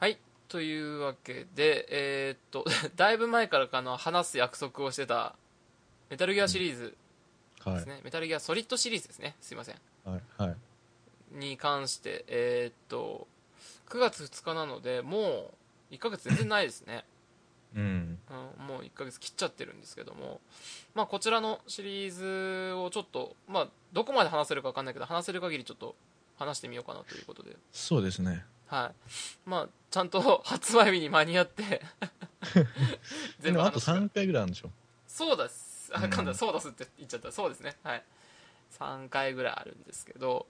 [0.00, 0.18] はい。
[0.48, 2.64] というわけでえーっと
[2.96, 5.36] だいぶ前からかな話す約束をしてた
[6.08, 6.96] メタルギアシリーズ
[7.60, 9.36] はいですね、メタルギアソリッドシリーズですね。
[9.40, 9.80] すいません。
[10.04, 10.56] はいはい。
[11.30, 13.28] に関してえーっと
[13.88, 15.52] 9月2日なのでも
[15.90, 17.04] う1ヶ月全然ないですね。
[17.74, 18.18] うん。
[18.58, 20.40] うん、もう1ヶ月切っちゃってるんですけども、
[20.94, 25.94] まあ、こちらのシリーズをちょっと、まあ、どこまで話せるか分かんないけど話せる限りちょっと
[26.40, 28.44] 話してみようかなということで、そうですね。
[28.66, 29.48] はい。
[29.48, 31.82] まあ、ちゃんと発売日に間に合って。
[33.40, 33.98] でもあと話すから。
[34.00, 34.70] 3回ぐらいあるんでしょ？
[35.06, 35.90] そうだす。
[35.92, 36.10] あうん。
[36.10, 37.30] 今度はそうだすって言っちゃった。
[37.30, 37.76] そうですね。
[37.82, 38.02] はい。
[38.78, 40.46] 3回ぐらいあるんですけど。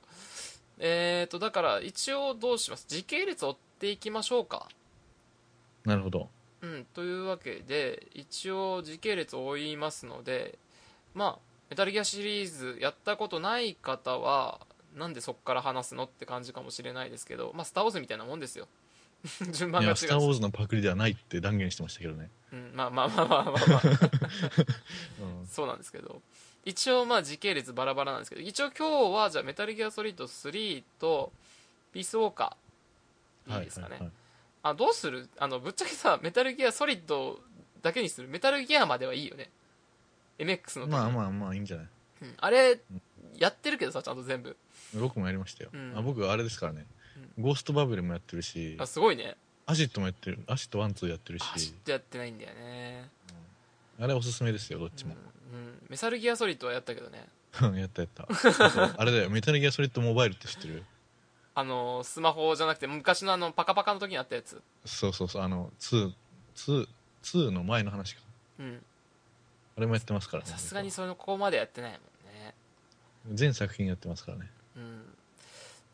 [0.79, 2.87] えーとだから一応どうします？
[2.89, 4.69] 時系列追っていきましょうか。
[5.85, 6.29] なるほど。
[6.63, 10.59] うん、というわけで一応時系列を追いますので
[11.15, 11.39] まあ
[11.71, 14.61] メタルギアシリーズやったことない方は
[14.95, 18.69] なんでそこから話すのって感じかもしれないですけどまあスター・ウォーズみたいなもんですよ。
[19.53, 23.81] 順番いが違うやスター・ウォーズのパクリではないって断言してましたけどね、うん、まあまあまあまあまあ、まあ、
[25.49, 26.21] そうなんですけど。
[26.65, 28.43] 一応まあ時系列バラバラなんですけど。
[28.43, 31.33] 一応今日はじゃあメタルギアソリッド3と
[31.93, 34.13] ピースウォーカーいいですかね、はいはい
[34.63, 35.27] あどうする？
[35.39, 37.41] あのぶっちゃけさメタルギアソリッド
[37.81, 39.51] だけにするメタルギアまではいいよね。
[40.39, 41.89] MSX の時まあまあまあいいんじゃない？
[42.21, 42.35] うん。
[42.37, 42.79] あれ
[43.41, 44.57] やってるけどさちゃんと全部。
[44.95, 45.95] 僕もやりましたよ、うん。
[45.97, 46.87] あ僕あれですからね、
[47.39, 48.77] ゴーストバベルもやってるし。
[48.79, 49.35] あすごいね。
[49.67, 50.39] アシッドもやってる。
[50.47, 53.09] アシット1、2やってるあ知っしてやってないんだよね。
[53.99, 55.15] あれおすすめですよどっちも、
[55.53, 55.79] うん、うん。
[55.89, 57.27] メタルギアソリッドはやったけどね。
[57.79, 58.27] やったやった。
[58.99, 59.31] あれだよ。
[59.31, 60.85] メタルギアソリッドモバイルって知ってる？
[61.55, 64.61] あのスマホじゃなくて昔のあのパカパカの時にあったやつ。
[64.85, 65.43] そうそうそう。
[65.43, 66.13] あの2
[66.57, 66.89] 2
[67.23, 68.23] 2の前の話か。
[68.59, 68.83] うん。
[69.77, 70.51] あれもやってますからね。
[70.51, 72.01] さすがにそのここまでやってないもん。
[72.01, 72.10] ね
[73.33, 74.51] 全作品やってますからね。
[74.77, 75.03] うん。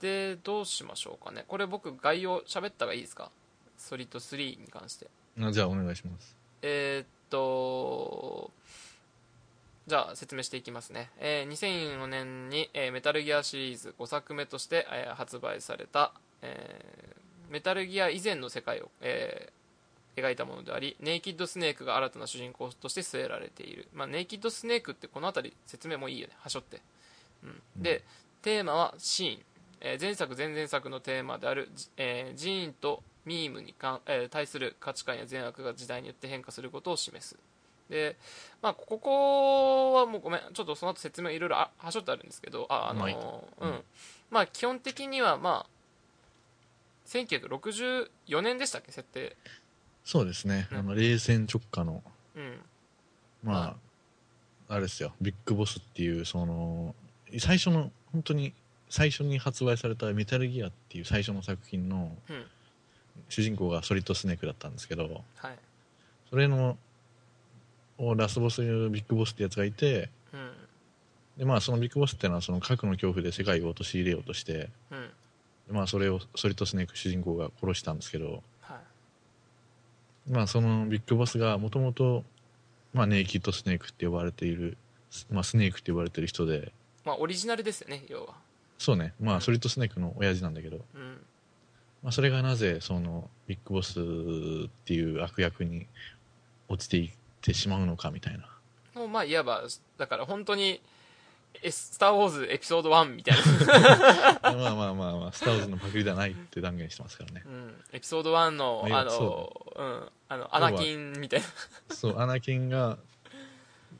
[0.00, 1.44] でどうしましょうかね。
[1.48, 3.30] これ僕概要喋った方がいいですか？
[3.78, 5.06] ソリッド3に関して。
[5.40, 6.36] あじゃあお願いします。
[6.62, 8.50] えーっと
[9.86, 16.12] じゃあ説明していきますね、えー2004年に、えーメタルギアシリーズ5作目として、えー発売された、
[16.42, 19.56] えーメタルギア以前の世界を、えー
[20.20, 26.32] 描いたものでありネイキッドスネークが新たな主人公として据えられている、まあ、ネイキッドスネークってこの辺り説明もいいよね。
[26.40, 26.80] はしょって、
[27.42, 28.02] うん、で
[28.42, 29.42] テーマはシーン、
[29.80, 37.36] えー前作前々作のテーマである、じえージーンとミームにかん、えー対する価値観や善悪が時代によって変化することを示す。
[37.88, 38.16] で、
[38.62, 40.40] まあ、ここはもうごめん。
[40.52, 43.82] ちょっとその後説明いろいろあはしょってあるんですけどああのうん。
[44.30, 45.70] まあ基本的にはまあ
[47.06, 49.36] 1964年でしたっけ設定。
[50.04, 50.78] そうですね、うん。
[50.78, 52.02] あの冷戦直下の。
[52.34, 52.58] うん。
[53.44, 53.76] ま
[54.68, 55.12] あ、あれですよ。
[55.20, 56.94] ビッグボスっていうその
[57.38, 58.52] 最初の本当に
[58.88, 62.44] 最初に発売されたメタルギアっていう最初の作品のうん。
[63.30, 65.58] 主人公がソリッドスネークだったんですけどはい。
[66.28, 66.76] それの
[67.98, 70.50] をラストボスビッグボスってやつがいてうん。
[71.38, 75.74] でまあそのビッグボスっていうのはその核の恐怖で世界を陥れようとしてうん。
[75.74, 78.74] まあそれをソリッドスネーク主人公が殺したんですけどは
[80.28, 80.30] い。
[80.30, 82.22] まあそのビッグボスがもともと
[82.92, 84.76] まあネイキッドスネークって呼ばれている
[85.30, 86.70] まあスネークって呼ばれてる人で
[87.06, 88.34] まあオリジナルですよね要は。
[88.78, 89.14] そうね。
[89.20, 90.80] まあソリッドスネークの親父なんだけど。
[90.94, 91.24] うん
[92.02, 95.86] まあ、それがなぜそのビッグボスっていう悪役に
[96.68, 98.48] 落ちていってしまうのかみたいな。
[98.94, 99.64] もうまあいわば
[99.98, 100.80] だから本当に
[101.62, 104.40] えスター・ウォーズエピソード1みたいな。
[104.54, 107.42] まあまあまあまあスター・ウォーズのパクリではないって断言してますからね。
[107.44, 111.46] うん、エピソード1のいやあの、うん、あのアナキンみたいな、
[111.94, 112.98] そうアナキンが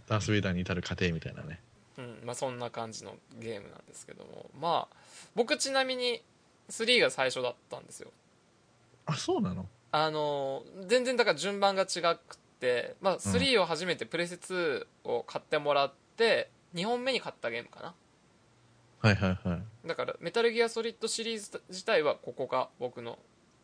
[0.06, 1.60] ダース・ベイダーに至る過程みたいなね
[1.98, 4.50] うんまあ、そんな感じのゲームなんですけども。
[4.60, 4.96] まあ
[5.34, 6.22] 僕ちなみに
[6.70, 8.10] 3が最初だったんですよ。
[9.06, 9.66] あそうなの？
[9.92, 17.94] あの全然だから順番が違くて、まあ、3を初めてプレステ2を買ってもらって2本目に買ったゲームかな。
[18.98, 23.18] はいはいはだからメタルギアソリッドシリーズ自体はここが僕の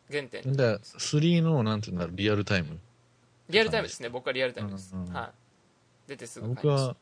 [0.09, 2.79] 原点いで3のなんていうんだろうリアルタイム。
[3.49, 4.09] リアルタイムですね。
[4.09, 6.09] 僕はリアルタイムです、うんうんはい。
[6.09, 6.95] 出てすぐ買いまし僕は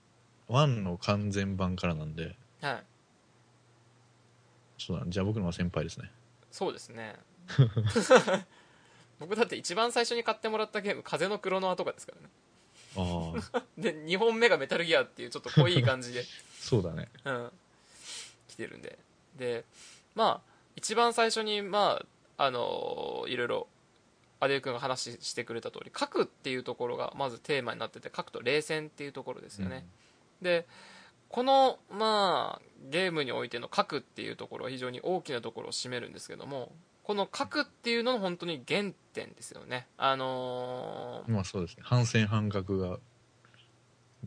[0.52, 2.84] 1の完全版からなんでたはい。
[4.78, 6.12] そうだじゃあ僕の方が先輩ですね。
[6.52, 7.16] そうですね。
[9.20, 12.30] 僕だって一番最初に買ってもらったゲーム「風のクロノア」とかですからね。
[12.98, 16.26] ああ で2本目がメタルギアっていうちょっと濃い感じで。
[16.60, 17.10] そうだね。
[17.26, 17.52] うん。
[18.48, 18.98] 来てるんで。
[19.38, 19.66] で
[20.16, 22.04] まあ一番最初にま
[22.38, 23.68] ああのいろいろ
[24.40, 29.86] アデル君が話してくれた通り核っていうところがまずテーマになってて核と冷戦っていうところですよね、
[30.42, 30.66] で
[31.30, 36.72] このまあゲームにおいての核っていうところは非常に大きなところを占めるんですけども
[37.04, 39.88] この核っていうのの本当に原点ですよね。
[39.98, 41.84] あのーまあそうですね。
[41.86, 43.00] 反戦反核が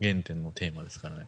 [0.01, 1.27] 原点のテーマですからね。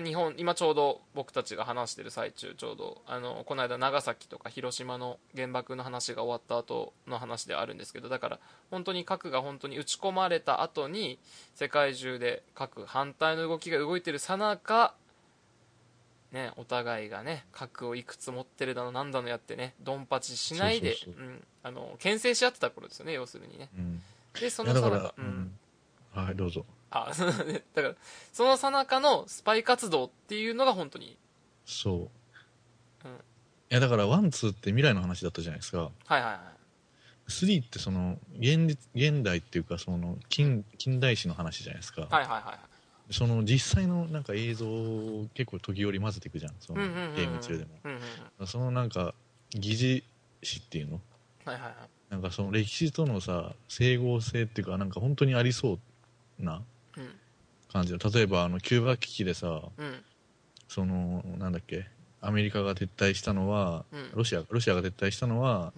[0.00, 8.38] 日本今ちょうど僕たちが話してる最中ちょうどあのこの間長崎とか広島の原爆の話が終わった後の話であるんですけどだから
[8.70, 11.18] 本当に核が本当に打ち込まれた後に
[11.54, 14.94] 世界中で核反対の動きが動いてるさなか
[16.32, 20.96] ね、お互いがね核をいくつ持ってるだのなんだのやってねドンパチしないで
[21.98, 23.70] 牽制し合ってた頃ですよね要するにね。
[23.78, 24.02] うん。
[24.38, 25.26] でそのさなか、ううん。
[25.28, 25.58] ん、
[26.12, 27.12] はいどうぞあ
[27.74, 27.94] だから
[28.32, 31.18] そのさなかのスパイ活動っていうのが本当に。
[31.64, 32.10] そ
[33.04, 33.14] う、うん。
[33.16, 33.18] い
[33.70, 35.78] やだからワンツーって未来の話だったじゃないですか。
[35.78, 37.30] はいはいはい。
[37.30, 42.52] 3ってその現実現代っていうかその近近代史の話じゃないですか、はいはいはいは
[43.10, 43.12] い。
[43.12, 46.54] その実際のなんか映像を結構時折混ぜていくじゃん。
[46.60, 48.00] そのうんうんうんうんゲーム中でもうんうん
[48.40, 48.46] うん。
[48.46, 49.14] そのなんか
[49.50, 50.04] 疑似
[50.42, 51.00] 史っていうの？
[51.44, 51.74] はいはいはい。
[52.10, 55.80] なんかその歴史とのさ整合性っていうかなんか本当にありそ
[56.40, 56.64] うなうん
[57.72, 57.98] 感じの。
[57.98, 60.04] 例えばあのキューバ危機でさうん
[60.68, 61.86] そのなんだっけ
[62.20, 64.10] アメリカが撤退したのはうん。
[64.14, 65.72] ロシアロシアが撤退したのは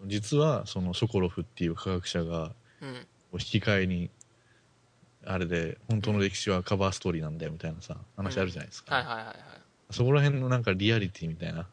[0.00, 0.08] うん。
[0.08, 3.06] 実はそのソコロフっていう科学者がうん。
[3.30, 4.10] こう引き換えに
[5.24, 9.36] あれで本当の歴史はカバーストーリーなんだよみたいなさ話あるじゃないですか、はいはいはいはい。
[9.90, 11.66] そこら辺のなんかリアリティみたいな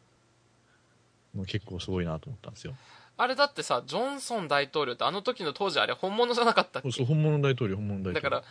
[1.34, 2.74] の結構すごいなと思ったんですよ
[3.18, 6.90] あれだってさジョンソン大統領ってあの時の当時あれ本物じゃなかったっけ？
[6.92, 8.20] そう本物大統領本物大統領。
[8.20, 8.44] だから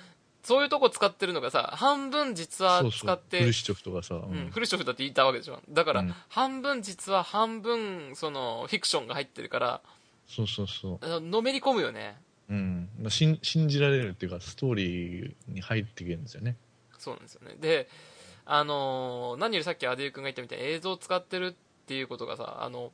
[0.43, 5.59] そういうとこ使ってるのがさ半分実はそうそう使ってフルシチョフとかさ、ううんん、フルショフだって言ったわけでしょ。
[5.69, 6.13] だから、うん。
[6.29, 9.81] 半分実は半分そのフィクションが入ってるから
[10.27, 11.05] そうそうそう。
[11.05, 12.17] あののめり込むよね。
[12.49, 16.55] うん、まあ信信じられるっていうかストーリーに入っていけるんですよね。
[16.97, 17.55] そうなんですよね。
[17.59, 17.89] で
[18.45, 21.53] あのー何よりさっきアデュー君が言ったみたいに映像を使ってるっ
[21.87, 22.93] ていうことがさあの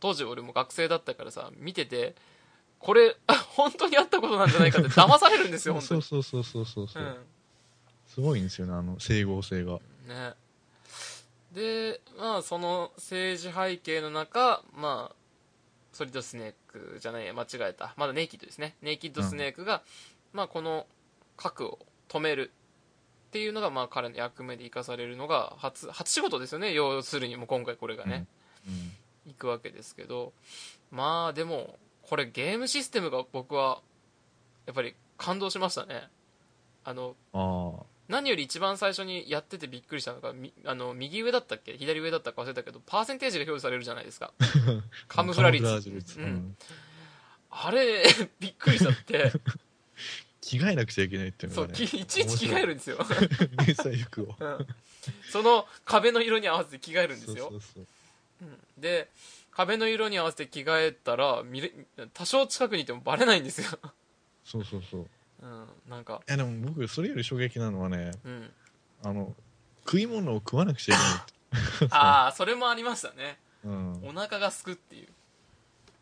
[0.00, 2.14] 当時俺も学生だったからさ見てて
[2.78, 3.16] これ
[3.54, 7.26] 本当にあったことなんじゃないかって騙されるんですよ 本当そうにそうそうそうそうそう、うん。
[8.06, 9.78] すごいんですよねあの整合性が。
[10.06, 10.34] ね。
[11.52, 15.16] でまあその政治背景の中まあ
[15.92, 17.94] ソリッドスネークじゃないや間違えた。
[17.96, 18.76] まだネイキッドですね。
[18.80, 19.82] ネイキッドスネークが、
[20.32, 20.86] まあこの
[21.36, 22.52] 核を止める。
[23.28, 26.72] っていうのがまあ彼の役目で生かされるのが初初仕事ですよね。
[26.72, 28.26] 要するにもう今回これがね、
[28.66, 28.92] うん
[29.30, 30.32] 行くわけですけど
[30.90, 33.80] まあでもこれゲームシステムが僕は
[34.66, 36.08] やっぱり感動しましたね。
[36.84, 37.14] あの
[38.08, 41.76] 何より一番最初にやっててびっくりしたのがみあの右上だったっけ？
[41.76, 44.32] 左上だったか忘れたけどパーセンテージが表示されるじゃないですか。
[45.08, 45.66] カムフラ率。
[46.18, 46.24] うん。
[46.24, 46.56] うん。
[47.50, 48.04] あれ
[48.40, 49.32] びっくりしちゃって。
[50.40, 52.98] 着替えなくちゃいけないっていうそうのがねきいちいち着替えるんですよ、
[53.66, 54.36] 迷彩服を。
[54.40, 54.66] うん。
[55.30, 57.48] その壁の色に合わせて着替えるんですよ。
[57.50, 57.82] そうそうう。
[57.82, 57.86] ん
[58.78, 59.08] で
[59.50, 61.72] 壁の色に合わせて着替えたら見れ
[62.14, 63.66] 多少近くにいてもバレないんですよ、
[64.44, 64.98] そうそうそう。
[64.98, 65.06] そ う
[65.42, 66.20] うん、なんか。
[66.28, 68.52] いやでも僕それより衝撃なのはねうん。
[69.02, 69.34] あの
[69.84, 71.88] 食い物を食わなくちゃいけないって。
[71.96, 73.38] ああそれもありましたね。
[73.64, 75.08] うん、お腹がすくっていう。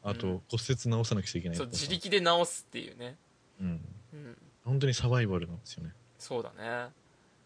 [0.03, 3.17] あと骨折治さなくちゃいけないそう自力で治すっていうね、
[3.61, 5.93] うん、うん、本当にサバイバルなんですよね。
[6.19, 6.93] そうだね。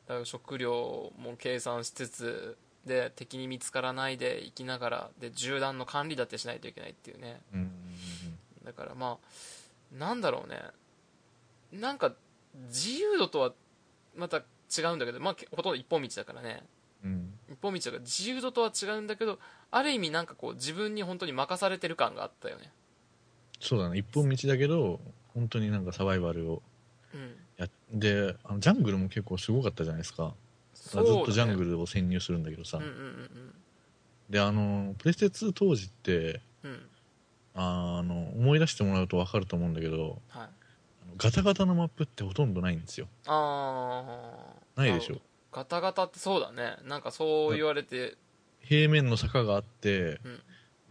[0.07, 2.57] だから食料も計算しつつ
[2.87, 7.41] で敵に見つからないで生きながらで銃弾の管理だってしないといけないっていうね。
[7.53, 7.71] うんうん
[8.65, 10.61] だからまあなんだろうね。
[11.73, 12.13] なんか
[12.69, 13.53] 自由度とは
[14.17, 16.63] また違うんだけど、まあ、けほとんど一本道だからね。
[17.05, 17.11] うん。
[17.11, 19.39] うん一本道だから自由度とは違うんだけど
[19.71, 22.71] ある意味なんかこう自分に本当に任されてる感があったよね。
[23.61, 23.99] そうだね。
[23.99, 25.01] 一本道だけど
[25.35, 26.63] 本当になんかサバイバルを
[27.15, 27.35] うん。
[27.59, 30.35] やであのジャングルも結構すごかったじゃないですか、
[30.93, 33.55] ずっとジャングルを潜入するんだけどさ、うんうんうん
[34.31, 36.71] であのプレステ2当時ってうん。
[36.71, 36.81] うん
[37.55, 40.49] あの思い出してもらうと分かると思うんだけどはい。
[41.19, 43.09] ガタガタのマップってほとんどないんですよ。
[43.27, 44.03] あ
[44.77, 45.21] あないでしょ？
[45.53, 46.77] ガタガタってそうだね。
[46.89, 48.17] なんかそう言われて。
[48.61, 50.41] 平面の坂があってうん。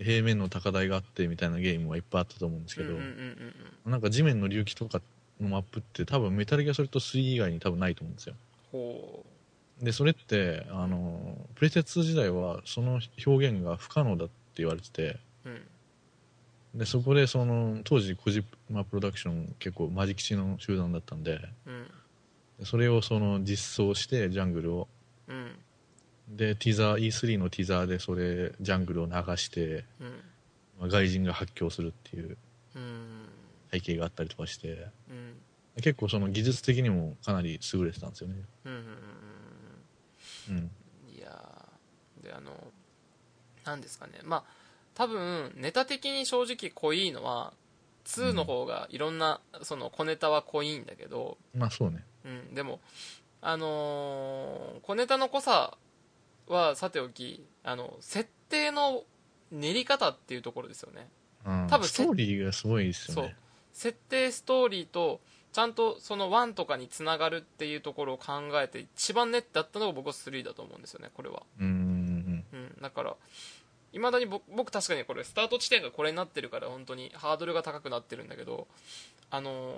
[0.05, 3.07] 平面の高台があってみたいなゲームはいっぱいあったと思うんですけど、うんうんうん
[3.85, 5.01] うんなんか地面の隆起とか
[5.39, 8.35] のマップって多分メタルギアソリッド3以外に多分ないと思うんですよ。
[8.71, 9.25] ほ
[9.81, 15.49] でそれってあのプレステ2時代はその表現が不可能だって言われててう
[16.75, 16.79] うん。
[16.79, 21.87] でそこでその当時小島プロダクション結構マジ吉の集団だったんでうん。
[22.59, 24.87] でそれをその実装してジャングルを。
[25.27, 25.55] うん。
[26.29, 30.07] でティザー E3 のティザーでそれジャングルを流して、うん。
[30.79, 32.37] まあ外人が発狂するっていう
[32.75, 33.29] うん。
[33.71, 35.33] 背景があったりとかしてうん。
[35.77, 38.35] 結構その技術的にもかなり優れてたんですよね。
[38.65, 39.30] うんうんうん
[40.51, 40.71] うん。
[41.15, 42.51] いやーであの
[43.63, 44.13] なんですかね。
[44.23, 44.43] まあ
[44.93, 47.53] 多分ネタ的に正直濃いのは
[48.05, 52.03] 2の方がいろんな、その小ネタは濃いんだけど、まあそうね。
[52.25, 52.79] うん、でも
[53.41, 55.77] あのー小ネタの濃さ
[56.47, 59.03] はさておきあの設定の
[59.51, 61.07] 練り方っていうところですよね。
[61.45, 61.67] うん。
[61.67, 63.35] 多分ストーリーがすごいですよね。
[63.73, 65.21] 設定ストーリーと
[65.53, 71.43] ちゃんとその1とかにつながるっていうところを考えて一番練ってあったのが僕は3だと思うんですよねこれは。
[71.59, 72.45] うん
[72.81, 73.15] だから
[73.93, 78.67] いまだに僕僕確かにこれスタート地点がこれになってるから本当にハードルが高くなってるんだけど
[79.29, 79.75] あの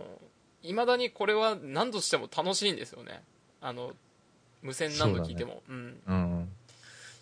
[0.61, 3.21] いまだにこれは何としても楽しいんですよね。
[3.61, 3.91] あの
[4.61, 5.61] 無線何度聞いても。
[5.67, 5.75] う,、ん
[6.07, 6.15] うん。
[6.15, 6.49] うん。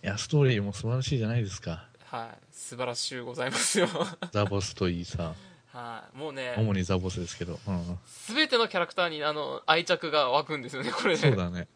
[0.03, 1.85] いやストーリーも素晴らしいじゃないですか。
[2.05, 2.37] はい。
[2.51, 3.87] 素晴らしゅうございますよ。
[4.31, 5.33] ザボスといいさ
[5.73, 6.17] はい。
[6.17, 7.73] もうね主にザボスですけど、うん。
[7.75, 11.17] うん、全てのキャラクターにあの愛着が湧くんですよねこれね。
[11.17, 11.67] そうだね。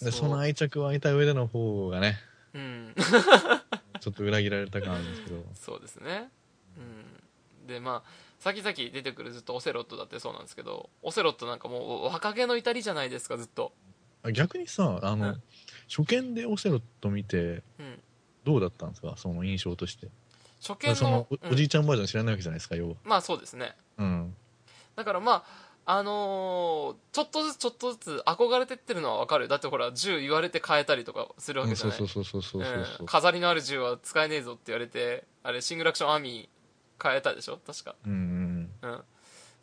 [0.00, 2.18] うん、 でその愛着を湧いた上での方がね
[2.54, 2.94] うん。
[4.00, 5.44] ちょっと裏切られた感あるんですけど。
[5.54, 6.30] そうですね。
[6.76, 7.66] うん。
[7.66, 13.72] でまあ先々出てくるずっとオセロットだってそうなんですけどオセロットなんかもう若気の至りじゃないですかずっと。
[14.32, 15.42] 逆にさあの、うん。
[15.88, 18.02] 初見でオセロット見てうん。
[18.44, 19.14] どうだったんですか？
[19.16, 20.08] その印象として
[20.64, 22.94] 初見のそのお,、じいちゃんバージョン知らないわけじゃないですか要は。
[23.04, 23.74] まあそうですね。
[23.98, 24.36] うん。
[24.94, 25.44] だからまあ
[25.84, 33.06] あのーちょっとずつちょっとずつ憧れてってるのはわかるだってほら銃言われて変えたりとかするわけじゃない、そうそうそうそうそうそううん。
[33.06, 37.58] 飾りのある銃は使えねえぞって言われてあれシングルアクションアーミー変えたでしょ？
[37.66, 37.96] 確か。
[38.06, 39.00] うんうんうん。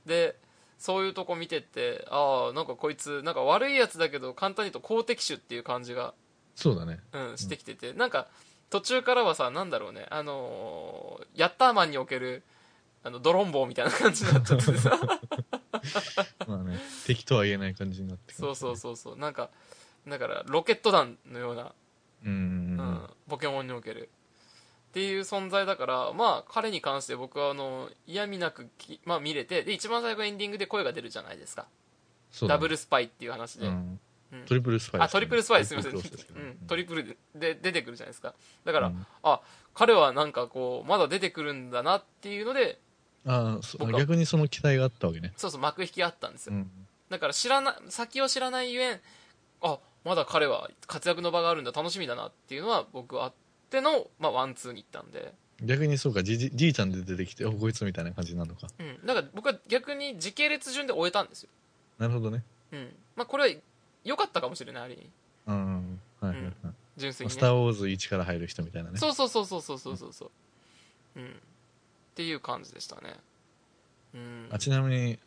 [0.05, 0.35] で
[0.77, 6.13] そういうとこ見てってああなんかこいつなんか悪いやつだけど簡単に言うと好敵手っていう感じが、
[6.55, 6.99] そうだね。
[7.13, 8.27] うん、してきてて、なんか
[8.69, 10.05] 途中からはさなんだろうね。
[10.09, 12.43] あのーヤッターマンにおける
[13.03, 14.99] あのドロンボーみたいな感じになっちゃっててさ。
[16.47, 19.17] まあね敵とは言えない感じになってきそうそうそうそう。
[19.17, 19.49] なんか
[20.07, 21.73] だからロケット弾のような、
[22.25, 23.09] うん。
[23.27, 24.09] ポケモンにおける。
[24.89, 31.67] っていう存在だからまあ彼に関して僕はあの嫌味なくき、まあ、見れてで一番最後エンディングで声が出るじゃないですか、
[32.41, 32.47] ね。
[32.47, 33.99] ダブルスパイっていう話で、うんうん
[34.47, 38.35] トリプルスパイあトリプルスパイすみません、トリプルクロスですけどうん、トリプルでで出てくるじゃないですか。
[38.63, 39.05] だから、うん。
[39.23, 39.41] あ
[39.73, 42.79] 彼はなんかこうまだ出てくるんだなっていうので
[43.25, 43.99] あそ僕は。
[43.99, 45.33] 逆にその期待があったわけね。
[45.37, 46.69] そうそう幕引きあったんですよ、うん。
[47.09, 48.99] だから知らな先を知らないゆえん
[49.61, 53.33] あまだ彼は活躍の場があるんだ楽しみだなっていうのは僕はあっ
[53.69, 58.67] ての、まあ、ワンツーに行ったんで、逆にそうかじじじいちゃんで出てきておこいつみたいな感じになるのか。
[58.79, 61.49] うん、だから僕は逆に時系列順で終えたんですよ、
[61.97, 62.43] なるほどね。
[62.71, 62.95] うん。
[63.15, 63.49] まあ、これは
[64.09, 65.09] 良かったかもしれないある意味。
[65.47, 66.01] うんうん。
[66.21, 66.53] はいはいはい、
[66.97, 67.33] 純粋にね。
[67.33, 68.97] スター・ウォーズ1から入る人みたいなね。
[68.97, 71.19] そうそうそうそうそうそうそうそう。
[71.19, 71.25] うん。
[71.27, 71.29] っ
[72.15, 73.15] ていう感じでしたね。
[74.13, 74.47] うん。
[74.51, 75.19] あちなみに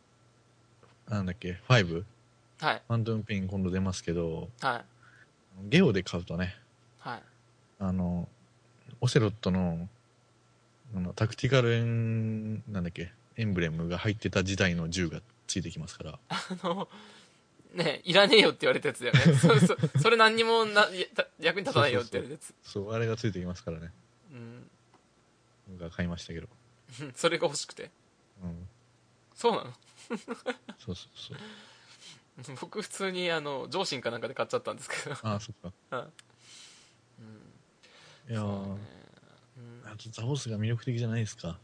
[1.08, 2.04] なんだっけ？5フ
[2.60, 2.82] はい。
[2.88, 4.84] ァントムペイン今度出ますけどはい。
[5.68, 6.54] ゲオで買うとね
[6.98, 7.22] はい。
[7.80, 8.28] あの
[9.00, 9.88] オセロットの
[10.94, 13.12] あのタクティカルエンなんだっけ？
[13.36, 16.18] エンブレムが入ってた時代の銃がついてきますから。
[16.28, 16.88] あの
[17.74, 19.20] ねいらねえよって言われたやつだよね。
[19.36, 20.88] そうそうそれ何にもな
[21.40, 22.70] 役に立たないよって言われたやつ。
[22.70, 23.92] そうあれがついてきますからね。
[24.32, 24.70] うん。
[25.68, 26.48] 僕は買いましたけど。
[27.14, 27.90] それが欲しくて。
[28.42, 28.68] うん。
[29.34, 29.72] そうなの？
[30.78, 31.34] そうそうそ
[32.52, 32.56] う。
[32.60, 35.16] 僕普通にあの上信かなんかで買っちゃったんですけど。
[35.22, 36.08] ああそっか。
[37.18, 38.32] うん。
[38.32, 38.78] いやー。
[39.84, 41.48] あとザボスが魅力的じゃないですか。
[41.48, 41.56] うん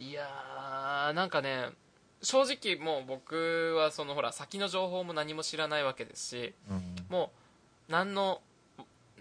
[0.00, 1.70] いやーなんかね
[2.22, 6.96] 正直もう僕はそのほら先の情報も何も知らないわけですしうん。
[7.08, 7.30] も
[7.88, 8.40] う何の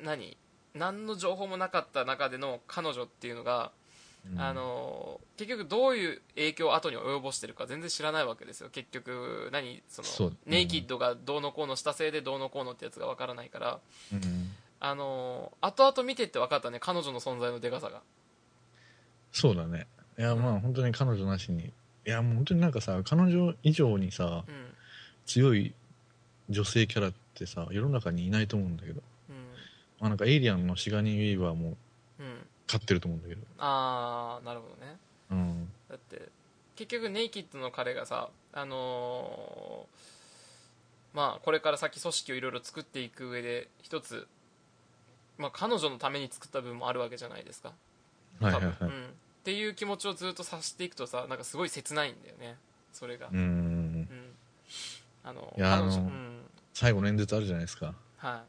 [0.03, 0.37] 何
[0.73, 3.71] 何の情報もなかった中での彼女っていうのが、
[4.31, 4.39] うん。
[4.39, 8.69] あの結局どういう影響を後に及ぼしてるか全然知らないわけですよ。
[8.71, 13.79] 結局何そのネイキッドがどうのこうのしたせいでどうのこうのってやつがわからないから。
[14.11, 14.51] うん。
[14.79, 18.01] あの後々見てって分かったね彼女の存在のでかさが。
[19.31, 19.87] そうだね。
[20.17, 21.71] いやまあ本当に彼女なしに
[22.07, 24.73] いやもう本当になんかさ彼女以上にさうん。
[25.25, 25.73] 強い
[26.49, 29.35] 女性キャラってさ世の中にいないと思うんだけど、うん。
[29.99, 31.75] まあ、なんかエイリアンのシガニー・ウィーバーも
[32.19, 32.47] うん。
[32.65, 33.41] 勝ってると思うんだけど。
[33.57, 34.95] ああなるほどね。
[35.31, 35.69] うん。
[35.89, 36.29] だって
[36.77, 40.17] 結局ネイキッドの彼がさあのー
[41.13, 44.27] まあこれから先組織をいろいろ作っていく上で一つ
[45.37, 47.73] まあ彼女のために作った部分もあるわけじゃないですか。
[48.39, 48.75] はいはいはい
[49.47, 52.57] っていう気持ちをずっとさしていくとさなんかすごい切ないんだよね。
[52.91, 53.29] それが。
[53.31, 53.39] うん。
[53.39, 54.09] うん。
[55.23, 56.11] あのいやあの
[56.73, 57.85] 最後の演説あるじゃないですか。
[57.85, 58.43] はあ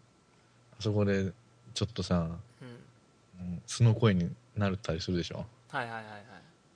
[0.81, 1.31] そこで
[1.73, 5.47] ちょっとさい、うん、うん素の声になったりするでしょ？
[5.69, 6.23] はいはいはいはい。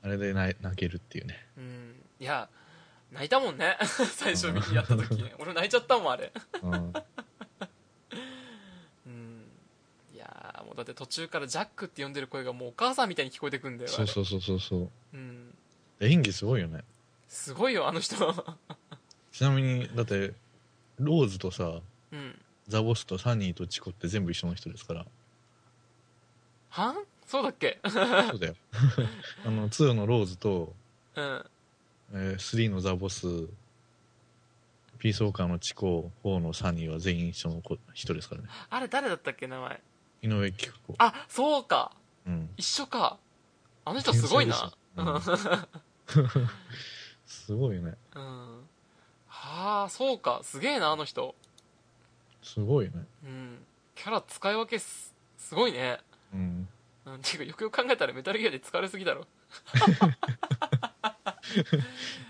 [0.02, 1.44] あれで泣泣けるっていうね。
[1.58, 1.94] うん。
[2.20, 2.48] いや
[3.10, 3.76] 泣いたもんね。
[3.82, 5.20] 最初にやった時。
[5.20, 6.32] ね俺泣いちゃったもんあれ。
[6.62, 6.92] うん
[10.74, 14.80] かって途中からジャックって呼んでる声がもうお母さんみたいに聞こえてくんだよそうそうそうそうそう。
[14.80, 15.54] う、うん、
[16.00, 16.84] 演技すごいよね。
[17.28, 18.16] すごいよあの人。
[19.32, 20.34] ちなみにだって
[20.98, 21.80] ローズとさ
[22.12, 22.38] うん。
[22.68, 25.06] ザボスとサニーとチコって全部一緒の人ですから。
[26.70, 27.04] はん？
[27.26, 27.80] そうだっけ？
[27.88, 28.54] そうだよ。
[29.44, 30.74] あの2のローズと、
[31.16, 31.44] うん。
[32.14, 33.26] えー、3のザボス
[34.98, 38.48] ピースウォーカーのチコ4のサニーは全員一緒の子人ですからね。
[38.70, 39.80] あれ誰だったっけ名前？
[40.22, 40.94] 井上貴子。
[40.98, 41.92] あそうか。
[42.26, 42.48] うん。
[42.56, 43.18] 一緒か。
[43.84, 44.72] あの人すごいな。
[44.96, 45.36] 天才
[47.26, 47.94] すごいね。
[48.14, 48.68] うん。
[49.26, 50.40] はあそうか。
[50.44, 51.34] すげえなあの人。
[52.42, 52.92] すごいね。
[53.24, 53.64] うん。
[53.96, 55.98] キャラ使い分けすすごいね。
[56.32, 56.68] うん。
[57.04, 59.26] うんていうかよくよく考えたらメタルギアで疲れすぎだろ。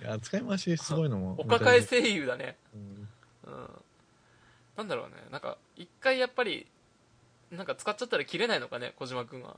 [0.02, 2.56] いや使い回しすごいのもお抱え声優だね。
[2.74, 3.08] うん。
[3.44, 3.82] うん。
[4.76, 5.16] なんだろうね。
[5.30, 6.66] なんか一回やっぱり
[7.52, 9.56] なんか使っちゃったら切れないのかね小島君は。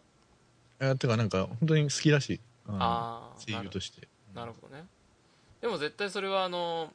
[0.81, 2.41] いやてかなんか本当に好きらしい。
[2.67, 4.09] あのああ声優として。
[4.35, 4.77] なるほど。
[4.77, 4.85] ね。
[5.61, 6.93] でも絶対それはあの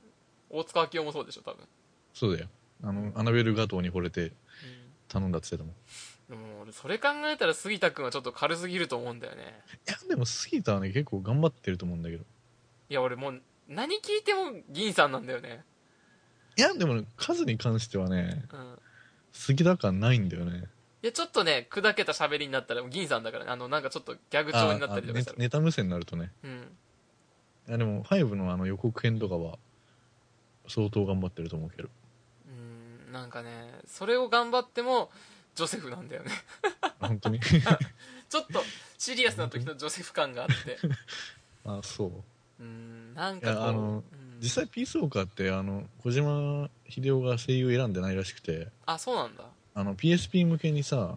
[0.50, 1.66] 大塚明夫もそうでしょ多分、
[2.14, 2.50] そうだよ。
[2.84, 4.32] あのアナベルガトーに惚れて
[5.08, 5.72] 頼んだっつってたもん。
[5.72, 5.76] い
[6.30, 9.62] でも俺それ考えたら杉田君はちょっと軽すぎると思うんだよね。
[9.88, 12.24] やでも杉田はね結構頑張ってると思うんだけど。
[12.90, 15.64] いや俺もう何聞いても銀さんなんだよね。
[16.58, 18.80] いやでもね数に関してはねうん。
[19.32, 20.66] 杉田感ないんだよね
[21.02, 23.52] いやちょっとね砕けた喋りになったら銀さんだからね。
[23.52, 25.38] あのなんかちょっとギャグ調になったりとかしたら。
[25.38, 26.32] ネネタ無線になるとね。
[26.44, 26.78] うん。
[27.70, 29.58] いやでも5のあの予告編とかは
[30.68, 31.90] 相当頑張ってると思うけど。
[32.48, 35.10] うんなんかねそれを頑張っても
[35.56, 36.32] ジョセフなんだよね。
[37.00, 37.40] 本当に？
[38.30, 38.62] ちょっと
[38.98, 40.78] シリアスな時のジョセフ感があって。
[41.64, 42.08] あそ
[42.60, 42.64] う。
[42.64, 44.40] うんなんかあのうん。
[44.42, 48.68] 実際ピースウォーカーってあの小島秀夫が声優選んでないらしくて。
[48.86, 49.46] あそうなんだ
[49.80, 51.16] あの PSP 向けにさ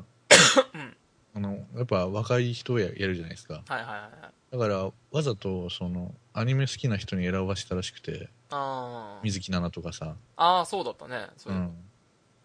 [0.73, 0.97] うん。
[1.35, 3.55] あのやっぱ若い人ややるじゃないですか。
[3.55, 4.53] はいはいはいはい。
[4.53, 8.29] だからわざとそのアニメ好きな人に選ばせたらしくて。
[8.51, 9.25] あー。
[9.25, 11.27] 水木奈々とかさ、あーそうだったね。
[11.37, 11.73] そうれん、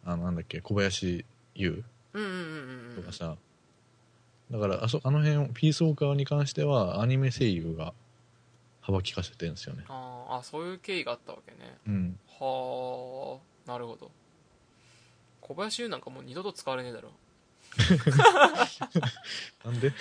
[0.05, 3.35] あのなんだっけ小林優うんうんうんうとかさ、
[4.49, 7.93] だからあそあの辺ピースウォーカーに関してはアニメ声優が
[8.81, 9.83] 幅利かせてるんですよね。
[9.87, 11.77] あーあそういう経緯があったわけね。
[11.87, 12.19] うん。
[12.39, 14.09] はあなるほど
[15.47, 17.11] 小林優なんかもう二度と使われねえだろ。
[19.63, 19.87] なんで？
[19.87, 19.91] い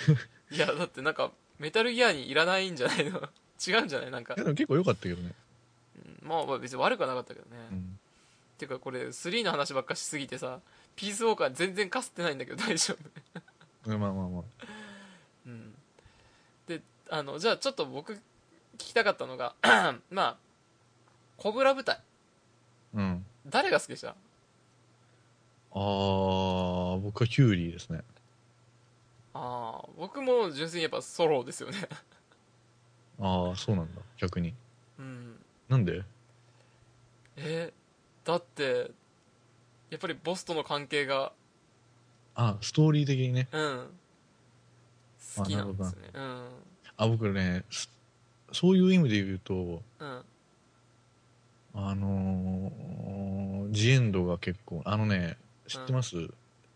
[0.55, 3.19] いやだってなんかメタルギアにいらないんじゃないの？
[3.65, 4.11] 違うんじゃない？
[4.11, 5.33] なんか、やでも結構良かったけどね、
[6.21, 7.99] うんまあまあ別に悪くはなかったけどね、うん、
[8.57, 10.59] ていうかこれ3の話ばっかしすぎてさ
[10.95, 12.95] ピースウォーカー全然かすってないんだけど大丈
[13.85, 13.89] 夫。
[13.89, 14.43] まあまあまあ。
[15.45, 15.73] うん。
[16.67, 18.19] であのじゃあちょっと僕聞
[18.77, 19.55] きたかったのが
[20.11, 20.37] まあ
[21.37, 21.99] コブラ部隊
[22.93, 23.25] うん。
[23.45, 24.15] 誰が好きでした？
[25.73, 28.01] ああ僕はキュウリですね。
[29.33, 31.77] ああ僕も純粋にやっぱソロですよね。
[33.19, 34.53] ああそうなんだ逆に。
[34.97, 35.35] うん。
[35.69, 36.03] なんで？
[37.35, 37.71] え
[38.23, 38.91] だって
[39.91, 41.31] やっぱりボスとの関係が
[42.35, 43.47] あストーリー的にね。
[43.51, 43.87] うん。
[45.37, 45.97] 好きなんですね。
[46.13, 46.47] うん。
[46.97, 47.89] あ僕ねす
[48.51, 50.23] そういう意味で言うとうん。
[51.75, 56.29] あのージエンドが結構あのね知ってます、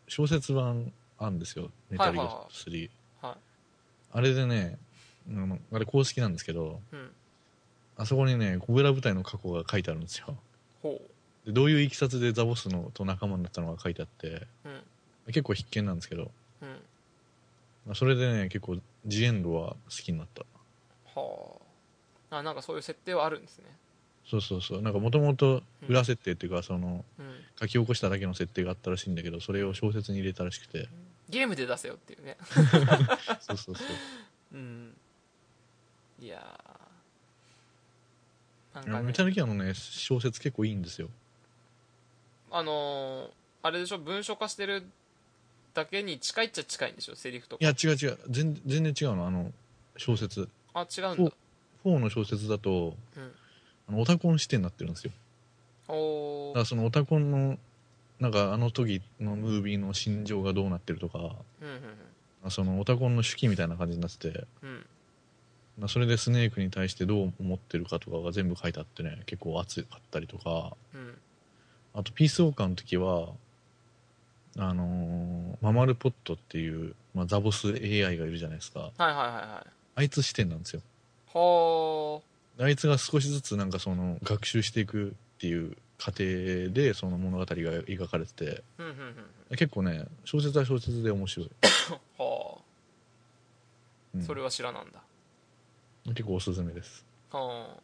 [0.07, 2.89] 小説版あるんですよ「メタルギア3」
[3.21, 3.35] はい
[4.13, 4.77] あれでね
[5.29, 7.11] あのあれ公式なんですけどうん。
[7.97, 10.35] あそこにねコブラ部隊の過去が書いてあるんですよ。
[10.81, 10.99] ほ
[11.45, 14.81] でどういういきさつでザボスのと仲間になったのが書いてあってううん。
[15.27, 16.69] 結構必見なんですけど、うん。
[17.85, 20.43] まあ、それでね結構ジエンドは好きになった。
[21.19, 21.59] は
[22.31, 22.37] あ。
[22.37, 23.65] あなんかそういう設定はあるんですね。
[24.25, 24.81] そうそうそう。
[24.81, 27.30] なんかもともと裏設定っていうか、そのうん
[27.61, 30.89] 書き起こしただけの設定があったらしいんだけどそれを小説に入れたらしくて。
[31.29, 32.37] ゲームで出せよっていうね。
[33.41, 33.87] そうそうそう。
[34.53, 34.95] うん。
[36.19, 38.75] いやー。
[38.75, 41.09] なんいやかねメタルギアのね小説結構いいんですよ。
[42.51, 43.31] あのー
[43.63, 43.99] あれでしょ？
[43.99, 44.83] 文書化してる
[45.73, 47.15] だけに近いっちゃ近いんでしょ？
[47.15, 47.63] セリフとか。
[47.63, 48.17] いや違う違う。
[48.29, 49.27] 全全然違うの。
[49.27, 49.53] あの
[49.97, 50.49] 小説。
[50.73, 51.31] あ違うんだ。
[51.85, 53.31] 4の小説だとうん。
[53.89, 55.11] あのオタコン視点になってるんですよ
[55.91, 57.57] だからそのオタコンの
[58.19, 61.27] なんかあの時のムービーの心情がどうなってるとかうんう
[62.47, 65.87] んそのオタコンの手記みたいな感じになっててうん。
[65.87, 70.75] それでスネークに対してどう思ってるかとかが全部書いてあってね結構熱かったりとか。
[70.93, 71.17] うん。
[71.93, 73.29] あとピースウォーカーの時は
[74.57, 78.79] あのーママルポットっていう、まあ、ザボス AI がいるじゃないですか。
[78.79, 79.69] はいはいはいはい。
[79.95, 80.81] あいつ視点なんですよ。
[81.33, 82.21] は
[82.59, 86.23] あいつが少しずつなんかその学習していくっていう過程
[86.71, 88.93] でその物語が描かれててうんうんう
[89.53, 91.49] ん結構ね小説は小説で面白い、
[92.19, 92.57] は
[94.13, 94.21] うん。
[94.21, 95.01] あそれは知らなんだ。
[96.05, 97.03] 結構おすすめです。
[97.31, 97.81] はあ。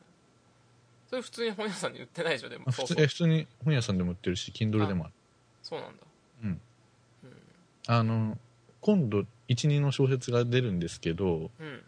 [1.10, 3.04] それ普通に本屋さんに売ってないでしょでもあ普通そうそう。
[3.04, 5.14] え普通に本屋さんでも売ってるし Kindle でもある。
[5.64, 6.04] そうなんだ。
[6.44, 6.62] うん。
[7.88, 8.38] あの
[8.82, 11.84] 今度12の小説が出るんですけどうん。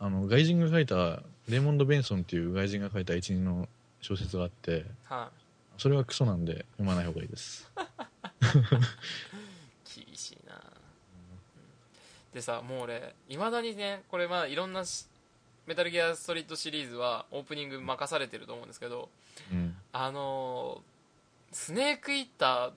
[0.00, 3.68] あの外人が書いたレイモンド・ベンソンっていう外人が書いた12の
[4.06, 5.30] 小説があっては
[5.76, 7.68] それはクソなんで読まない方がいいです。
[7.76, 7.80] い
[10.06, 10.60] 厳しいな、うん。
[12.32, 15.06] でさもう俺いまだにねこれまあいろんなし
[15.66, 19.08] メタルギアソリッドシリーズはオープニング任されてると思うんですけど
[19.50, 19.76] うん。
[19.92, 20.96] あのー
[21.52, 22.72] スネークイーター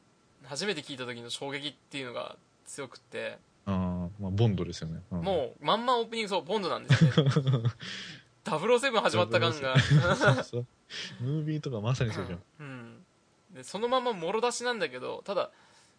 [0.46, 3.76] 初めて聞いた時の衝撃っていうのが強くってあー
[4.20, 5.22] まあボンドですよね、うん。
[5.22, 7.32] もうまんまオープニングそうボンドなんですよね。
[8.46, 9.78] 007始まった感が。
[10.18, 10.66] そうそう
[11.22, 13.06] ムービーとかまさにそうじゃん、うん。
[13.54, 15.52] でそのままもろ出しなんだけどただ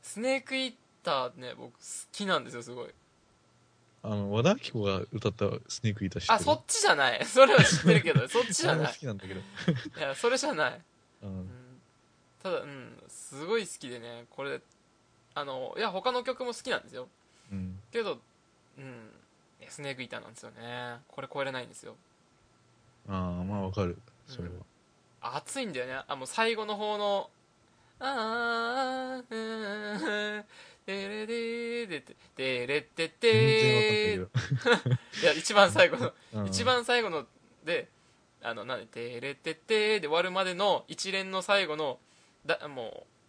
[0.03, 1.79] スネークイーターね僕好
[2.13, 2.91] きなんですよすごい。
[4.03, 6.35] あの和田アキ子が歌ったスネークイーター知ってる？
[6.35, 7.25] あ そっちじゃない。
[7.27, 8.93] それは知ってるけどそっちじゃない。
[8.93, 9.41] 好きなんだけど、
[9.99, 10.81] いやそれじゃない、
[11.23, 11.41] ううん。
[11.43, 11.81] ん、
[12.43, 14.61] ただうんすごい好きでねこれ
[15.35, 17.09] あのいや他の曲も好きなんですよ。
[17.53, 18.21] うん、けど
[18.79, 19.13] うん。
[19.69, 21.01] スネークイーターなんですよね。
[21.07, 21.95] これ超えれないんですよ。
[23.07, 23.99] ああまあわかる。
[24.27, 24.55] それは、
[25.21, 26.01] 熱いんだよね。
[26.09, 27.31] あもう最後の方の
[28.01, 30.45] 「あーうん
[30.87, 37.27] てれれでててれってて全然わかんないいや一番最後のけど、うん一番最後の
[37.65, 37.89] で
[38.43, 41.99] あのなんで「てれてて」で終わるまでの一連の最後の
[42.47, 43.20] だもう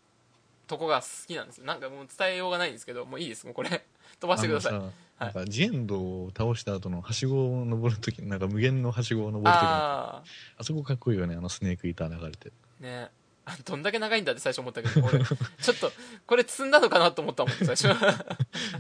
[0.72, 1.66] とこが好きなんですよ。
[1.66, 3.46] なんかもう伝えようがないんですけどもういいです。
[3.46, 3.86] もうこれ。
[4.22, 4.74] 飛ばしてください。
[5.20, 5.46] なんか。
[5.46, 10.24] ジエンドを倒した後のはしごを登るときなんか無限のはしごを登るときああ
[10.58, 13.12] あそこかっこいいよねあのスネークイーター流れてあね
[13.44, 15.06] あどんだけ長いんだって最初思ったけど。
[15.06, 15.20] 俺。
[15.20, 15.92] ちょっと
[16.26, 17.88] これ積んだのかなと思ったもん最初。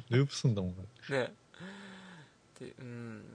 [0.09, 0.75] ループすんだもん
[1.09, 1.33] ね。
[2.57, 3.25] でうん。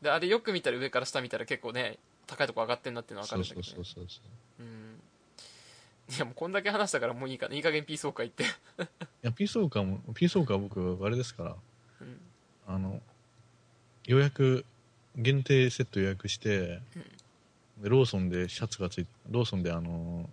[0.00, 4.20] であれよく見たら上から下見たら結構ね高いとこ上がってんなっていうのは分かるんだけど、ね、そうそうそうそ
[4.60, 4.62] う。
[4.62, 5.00] うん
[6.14, 7.54] いやもうこんだけ話したからもういいかな。
[7.54, 8.46] いい加減ピースオーカー行って、い
[9.22, 11.56] やピースオーカーもピースオーカー僕あれですから。
[12.00, 12.20] うん。
[12.66, 13.00] あの
[14.06, 14.64] 予約
[15.16, 16.80] 限定セット予約して、
[17.78, 20.28] でローソンでシャツがついてローソンであの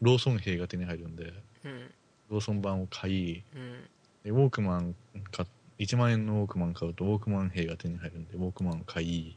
[0.00, 1.32] ローソン兵が手に入るんで
[1.64, 1.90] うん。
[2.30, 3.88] ローソン版を買いうん。
[4.24, 4.94] でウォークマン
[5.30, 5.48] 買っ
[5.78, 9.36] 1万円のウォークマン買うとウォークマン兵が手に入るんでウォークマンを買い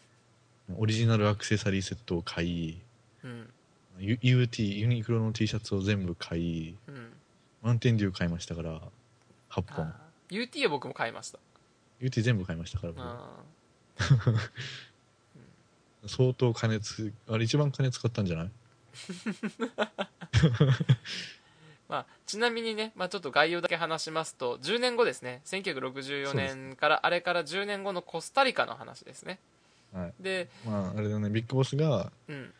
[0.76, 2.80] オリジナルアクセサリーセットを買い
[3.22, 3.30] うん。
[3.30, 3.57] ユ
[3.98, 7.12] UT ユニクロの T シャツを全部買いうん。
[7.62, 8.80] マウンテンデュー買いましたから
[9.50, 9.92] 8本。
[10.30, 11.38] UT は僕も買いました。
[12.00, 13.02] UT 全部買いましたから僕。
[13.04, 13.28] あ
[16.06, 18.50] 相当金つあれ一番金使ったんじゃない？
[21.88, 25.40] まあ、ちなみにね、まあ、ちょっと概要だけ話しますと10年後ですね。
[25.46, 29.38] 1964年からあれから10年後のコスタリカの話ですね。
[29.94, 30.14] はい。
[30.20, 31.30] でまああれだね。
[31.30, 32.52] ビッグボスがうん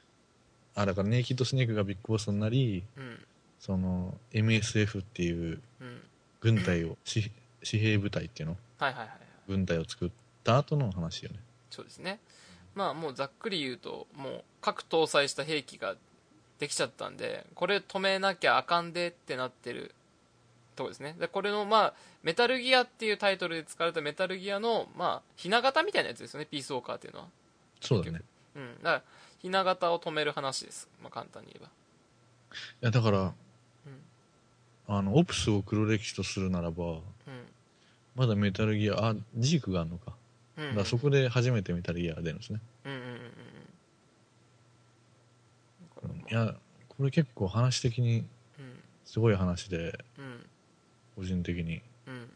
[0.80, 3.24] あだからネイキッドスネークがビッグボスになりうん
[3.58, 6.02] その MSF っていううん。
[6.40, 7.32] 軍隊を私
[7.64, 8.56] 私兵部隊っていうの？
[8.78, 9.18] はいはいはいはい。
[9.48, 10.10] 軍隊を作っ
[10.44, 11.40] た後の話よね。
[11.68, 12.20] そうですね。
[12.76, 15.96] まあもうざっくり言うともう核搭載した兵器が
[16.60, 19.92] できちゃったんでこれ止めなきゃあかんでってなってる
[20.76, 21.16] とこですね。
[21.18, 26.46] でこれのまあメタルギアっていうタイトルで使われたメタルギアのまあひな形みたいなやつですよね。
[26.48, 27.26] ピースウォーカーっていうのは。
[27.80, 28.20] そうだね。
[28.54, 28.76] うん。
[28.76, 29.02] だから
[29.38, 31.70] ひな形を止める話です、まあ、簡単に言えば。
[31.70, 31.70] い
[32.80, 33.32] やだから、
[34.88, 37.00] あのオプスを黒歴史とするならばうん。
[38.16, 40.12] まだメタルギアあジークがあるのか。
[40.56, 40.68] うん。
[40.68, 43.04] だからそこで初めてメタルギアが出るんですね、うんうんうん
[46.04, 46.20] うん。
[46.20, 46.54] いや
[46.88, 48.24] これ結構話的に
[48.58, 50.46] うんすごい話でうん
[51.16, 51.82] 個人的に。
[52.06, 52.30] うん。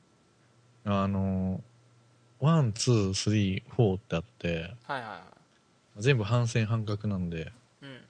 [0.85, 1.61] あの
[2.41, 5.23] ワンツースリーフォーってあってはいはいは
[5.98, 8.00] 全部反戦反核なんでいうん。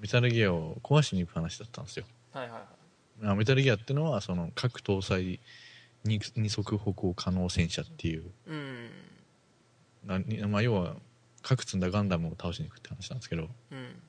[0.00, 2.04] メタルギアを壊しに行く話だったんですよ。
[2.32, 2.62] はいはいはい。
[3.32, 5.40] あメタルギアってのはその核搭載
[6.04, 8.30] 二二足歩行可能戦車っていう。
[8.46, 8.90] うん。
[10.06, 10.96] なにまあ、要は
[11.42, 14.02] 核積んだガンダムを倒しに行くって話なんですけど、うん。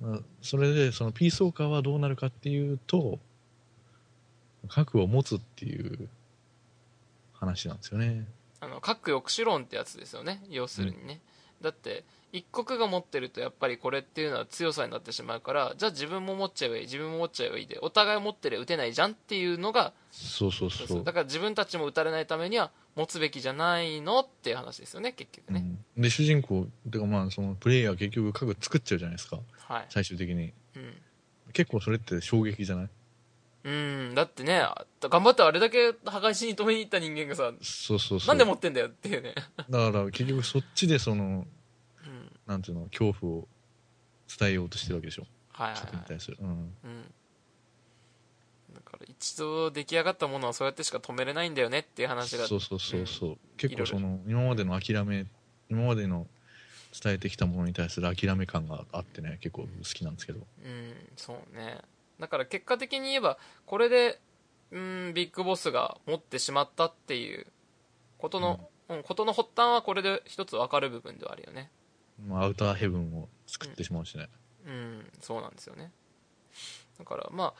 [0.00, 3.18] まあそれでそのピースウォーカーはどうなるかっていうと
[4.68, 6.08] 核を持つっていう
[7.32, 8.26] 話なんですよね。
[8.60, 10.42] あの核抑止論ってやつですよね。
[10.48, 11.20] 要するにね、
[11.62, 20.86] だって一国が持ってるとやっぱりこれっていうのは強さになってしまうからじゃあ自分も持っちゃえばいい自分も持っちゃえばいいでお互い持ってりゃ撃てないじゃんっていうのがそうそうそう。
[20.86, 25.64] そうだから自分たちも撃たれないためには持つべきじゃないのっていう話ですよね結局ね、
[25.96, 26.02] うん。
[26.02, 29.38] で主人公てかまあそのプレイヤー結局核作っちゃうじゃないですか。
[29.58, 29.86] はい。
[29.88, 30.52] 最終的に。
[30.76, 30.94] うん。
[31.52, 32.88] 結構それって衝撃じゃない？
[33.66, 34.62] うんだってね
[35.00, 38.28] 頑張ってあれだけ破壊しに止めに行った人間がさそうそうそう。
[38.28, 39.34] なんで持ってんだよっていうね。
[39.68, 41.46] だから結局そっちでそのうん。
[42.46, 43.48] なんていうの恐怖を
[44.38, 45.26] 伝えようとしてるわけでしょ。
[45.52, 46.72] はいはい、に対する、うん、うん、
[48.74, 55.24] だから一度出来上がったものはそうやってしか止めれないんだよねっていう話がそうそうそうそう、結いろいろ構その今までの諦め
[55.70, 56.26] 今までの
[57.02, 60.40] 伝えてきたものに対する諦め感があってね結構好きなんですけど。
[60.64, 61.78] うんそうね
[62.20, 64.20] だから結果的に言えばこれで
[64.70, 67.46] うんビッグボスが持ってしまったっていう
[68.18, 69.02] ことの、うん。
[69.02, 71.70] ことの発端はこれで一つ分かる部分ではあるよね。
[72.26, 74.28] まあアウターヘブンを作ってしまうしね、
[74.66, 75.10] うん。
[75.20, 75.92] そうなんですよね。
[76.98, 77.54] だからまあ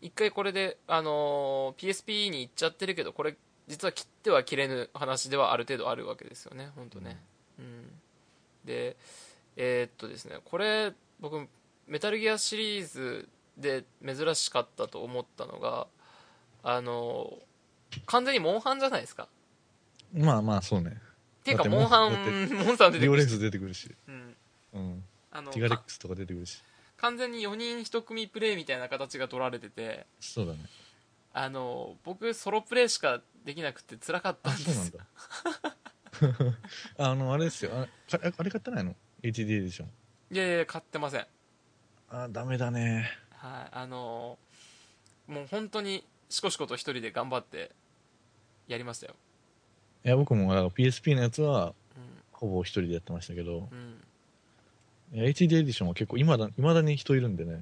[0.00, 3.36] 一回これで、あのー PSP に行っちゃってるけどこれ
[3.68, 6.70] 実は切っては切れぬ話ではある程度あるわけですよね。
[6.74, 7.18] 本当ね。
[7.58, 7.90] うん。
[8.64, 8.96] で
[9.56, 11.48] えーっとですねこれ僕
[11.86, 15.86] メタルギアシリーズで珍しかったと思ったのが
[16.62, 17.46] あのー
[18.04, 19.28] 完全にモンハンじゃないですか。
[20.12, 20.90] まあまあそうね。
[20.90, 23.00] っていうかモンハンモンスター出てくるし。
[23.00, 24.36] リオレンズ出てくるし、うん。
[24.74, 26.62] うん、あのティガレックスとか出てくるし。
[26.98, 30.06] 完全に4人1組プレイみたいな形が取られてて。
[30.20, 30.58] そうだね。
[31.32, 34.90] あの僕ソロプレイしかできなくて辛かったあんです。
[34.90, 36.56] そうなんだ。
[36.98, 37.70] あのあれですよ。
[37.74, 39.88] あれかあれ買ってないの？HD エディション。
[40.32, 41.26] いやいや買ってません。
[42.10, 44.38] あダメだねはいあの
[45.28, 47.70] もう本当にしこしこと一人で頑張って
[48.68, 49.14] やりましたよ。
[50.04, 51.72] いや僕もだから PSP のやつはう
[52.32, 53.52] ほぼ一人でやってましたけど。
[53.52, 53.68] ん
[55.14, 55.20] うん。
[55.20, 57.60] HD エディションは結構いまだ未だに人いるんでね。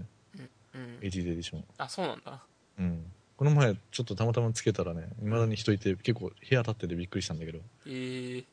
[0.74, 2.42] うん HD エディションあそうなんだ。
[2.78, 3.04] うん。
[3.36, 7.58] この前ちょっとたまたまつけたらね未だに人いて結構部屋立っててびっくりしたんだけど。
[7.86, 8.44] えー、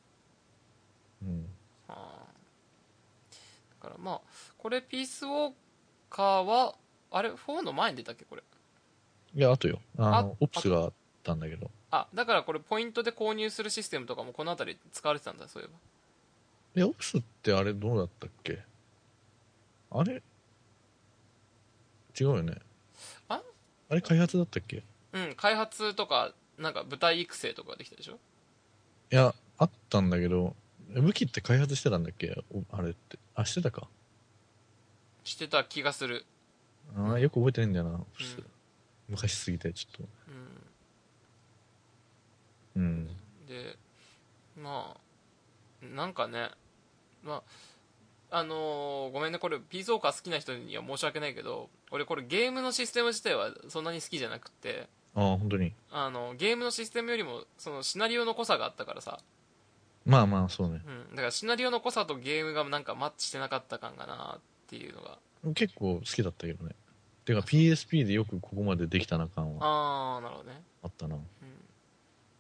[1.24, 1.46] うん。
[1.88, 2.26] はあ。
[3.84, 4.22] だからまあ
[4.58, 5.54] これピースウォー
[6.10, 6.76] カーは
[7.12, 8.44] あれ4の前に出たっけこれ？
[9.36, 9.80] いやあとよ。
[9.98, 10.94] あのあオプスがあっ
[11.24, 11.70] たんだけど。
[11.92, 15.74] あだからこれポイントで購入するシステムとかもこの辺り使われてたんだそういえば。
[16.74, 18.60] いやオプスってあれどうだったっけ？
[19.92, 20.22] あれ？
[22.20, 22.56] 違うよね。
[23.28, 23.42] あ？
[23.90, 24.78] あれ開発だったっけ？
[24.78, 24.82] い
[25.14, 28.20] うん開発とかなんか舞台育成とかできたでしょ？
[29.10, 30.56] やあったんだけど
[30.94, 32.42] 武器って開発してたんだっけ？
[32.54, 33.20] おあれって。
[33.36, 33.88] あしてたか。
[35.26, 36.26] してた気がする
[36.96, 38.00] あーよく覚えてないんだよな、
[39.10, 40.10] 昔すぎてちょっと。
[42.76, 42.84] うん。
[42.84, 43.08] うん。
[43.48, 43.78] で
[44.58, 46.50] まあなんかね
[47.24, 47.44] ま
[48.30, 55.74] ああのーごめんねこれピースウォーカー好きな人には申し訳ないけど俺これゲームのシステム自体はそんなに好きじゃなくてああ本当に。
[55.92, 59.20] あのゲームのシステムよりもそのシナリオの濃さがあったからさ、
[60.06, 60.82] まあまあそうね。
[60.86, 65.18] うん、だからシナリオの濃さとゲームがなんかマッチしてなかった感がなっていうのが。
[65.54, 66.76] 結構好きだったけどね
[67.36, 69.66] てか PSP でよくここまでできたな感は。
[69.66, 71.16] ああなるほどね、あったな。
[71.16, 71.22] うん。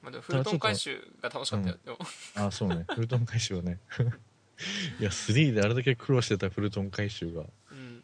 [0.02, 1.98] まあ、でもフルトン回収が楽しかったよ、でも。
[2.36, 2.86] ああそうね。
[2.94, 3.80] フルトン回収はね。
[5.00, 8.04] いや3であれだけ苦労してたフルトン回収がこうん、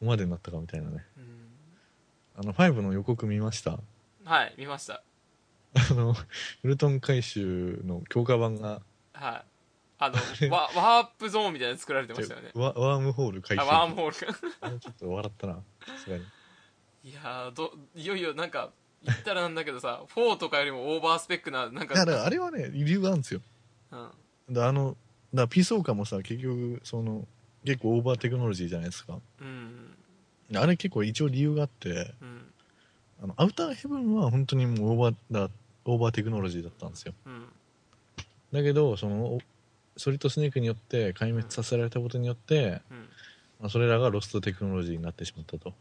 [0.00, 1.06] こまでになったかみたいなね。
[1.16, 1.48] うん、
[2.36, 3.78] あの5の予告見ました？
[4.24, 5.02] はい見ました。
[5.74, 6.26] あのフ
[6.64, 9.49] ルトン回収の強化版がはい
[10.02, 10.16] あの
[10.50, 12.50] ワワープゾーンみたいなの作られてましたよね。
[12.54, 15.54] ワワームホール回収あワームホールあれちょっと笑ったな。
[15.54, 15.60] さ
[16.04, 16.24] すがに。
[17.04, 18.70] いやーどいよいよなんか
[19.04, 23.42] 言ったらなんだけどさ4とかよりもオーバースペックななんかいやだからあれはね理由があるんですよ。
[23.92, 24.54] うん。
[24.54, 24.96] だあの
[25.34, 27.28] だピースウォーカーもさ結局その
[27.64, 29.18] 結構オーバーテクノロジーじゃないですか。
[29.40, 29.96] うん。
[30.54, 32.52] あれ結構一応理由があってうん。
[33.22, 35.50] あのアウターヘブンは本当にもうオーバーだ
[35.84, 37.12] オーバーテクノロジーだったんですよ。
[37.26, 37.44] うん。
[38.52, 39.40] だけどそのお
[39.96, 43.08] ソリッドスネークによって壊滅させられたことによって、うん。
[43.60, 45.70] まあ、それらがロストテクノロジーになってしまったと。
[45.70, 45.72] っ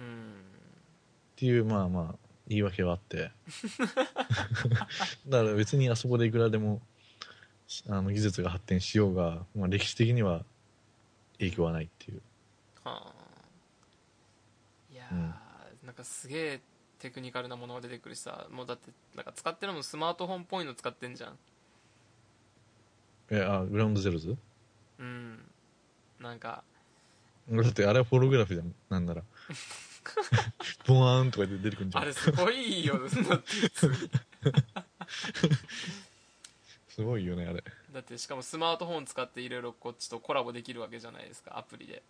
[0.00, 0.34] うん。
[1.36, 3.30] ていうまあまあ言い訳はあって。
[5.26, 6.80] だから別にあそこでいくらでも
[7.88, 10.44] あの技術が発展しようが、まあ、歴史的には
[11.38, 12.22] 影響はないっていう。
[12.84, 13.14] はあ。
[14.92, 15.34] いやー、うん。
[15.84, 16.60] なんかすげえ
[16.98, 18.46] テクニカルなものが出てくるしさ。
[18.50, 21.38] もうだってなんか使ってるのもスマートフォンっぽいの使ってんじゃん
[23.30, 24.36] えあグラウンドゼロズ？
[24.98, 25.38] うん。
[26.20, 26.62] なんか。
[27.50, 28.74] だってあれはフォログラフじゃん。
[28.88, 29.22] なんなら。
[30.86, 32.04] ボワーンとかで出てくるんじゃん。
[32.04, 33.00] あれすごいよ。
[36.88, 37.64] すごいよねあれ。
[37.92, 42.02] だってしかもスマートフォン使っていろいろこっちとコラボできるわけじゃないですかアプリで。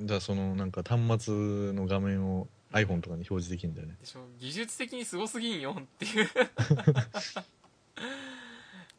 [0.00, 1.34] だからそのなんか端末
[1.72, 3.96] の画面を iPhone とかに表示できるんだよね。
[4.00, 4.26] でしょ？
[4.38, 6.28] 技術的にすごすぎんよっていう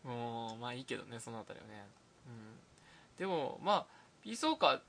[0.08, 1.86] もうまあいいけどねそのあたりはね、
[2.28, 3.86] うん、でもまあ
[4.24, 4.80] ピースウォーカー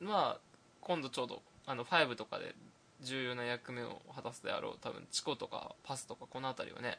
[0.00, 0.40] まあ
[0.80, 2.54] 今度ちょうどあの5とかで
[3.02, 6.98] 重要な役目を果たすであろう多分チコとかパスとかこの辺りはね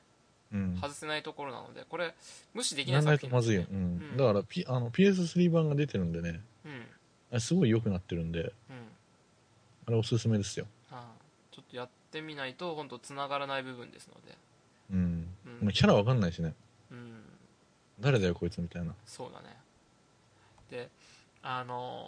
[0.53, 0.77] うん。
[0.81, 2.13] 外せないところなのでこれ
[2.53, 3.77] 無視できなないんない作品とまずいよ、うん。
[3.77, 3.79] う
[4.13, 4.17] ん。
[4.17, 6.41] だから、P、あの PS3 版が出てるんでね。
[7.31, 7.41] うん。
[7.41, 8.53] すごい良くなってるんで。
[9.87, 10.67] あれおすすめですよ。
[10.91, 11.21] ああ。
[11.51, 14.37] ちょっとやってみないと本当つながらない部分ですので。
[14.91, 15.27] うん、
[15.63, 15.71] うん。
[15.71, 16.49] キャラわかんないしね。
[16.49, 16.55] うん
[18.05, 18.93] 誰だよこいつみたいな。
[19.07, 19.57] そうだね。
[20.69, 20.89] で
[21.41, 22.07] あの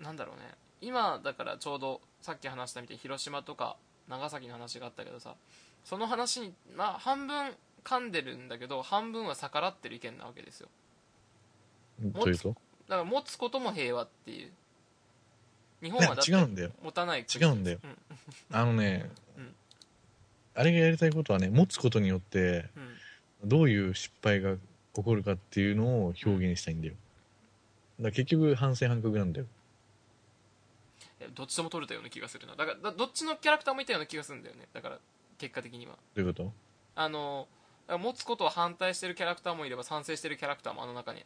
[0.00, 0.42] ーなんだろうね。
[0.82, 3.76] 今だからちょうどさっき話したみたいに広島とか
[4.10, 5.36] 長崎の話があったけどさ
[5.84, 10.68] その話にまあ半分噛んでるんだけど半分は逆らってる意見なわけですよ。
[12.20, 12.50] というと？
[12.50, 12.56] だか
[12.96, 14.50] ら持つことも平和っていう。
[15.82, 16.72] 日本はだって違うんだよ。
[16.82, 17.78] 持たない違うんだよ。
[17.82, 17.96] うん。
[18.52, 19.54] あのね、うん。
[20.54, 22.96] あれがやりたいことはね持つことによってうん
[23.44, 24.56] どういう失敗が
[24.94, 26.94] 起こるかっていうのを表現したいんだよ。
[28.00, 29.46] だ結局反省反覚なんだよ。
[31.34, 32.54] どっちとも取れたような気がするな。
[32.56, 34.68] だからだどっちのキャラクターもいたような気がするんだよね。
[34.72, 34.98] だから
[35.38, 35.94] 結果的には。
[36.14, 36.52] どういうこと？
[36.94, 37.48] あの
[37.98, 41.22] 持つことを反対してるキャラクターもいれば賛成してるキャラクターもあの中に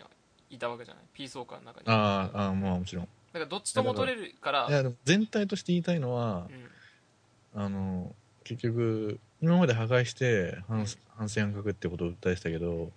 [0.50, 1.04] いたわけじゃない？
[1.12, 1.86] ピースウォーカーの中に。
[1.86, 3.08] だかあーあーまあもちろん。
[3.32, 6.48] らどっちとも取れるからいやでも全体として言いたいのは
[7.54, 7.62] う、ん。
[7.62, 12.90] あの結局今まで破壊して反反省反覚ってことを訴えてたけど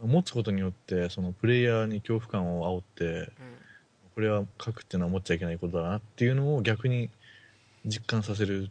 [0.00, 0.10] うん。
[0.10, 3.26] 持つことによってそのプレイヤーに恐怖感を煽ってうん。
[4.14, 7.10] これは書くっていうのは持っちゃいけないことだなっていうのを逆に
[7.84, 8.70] 実感させる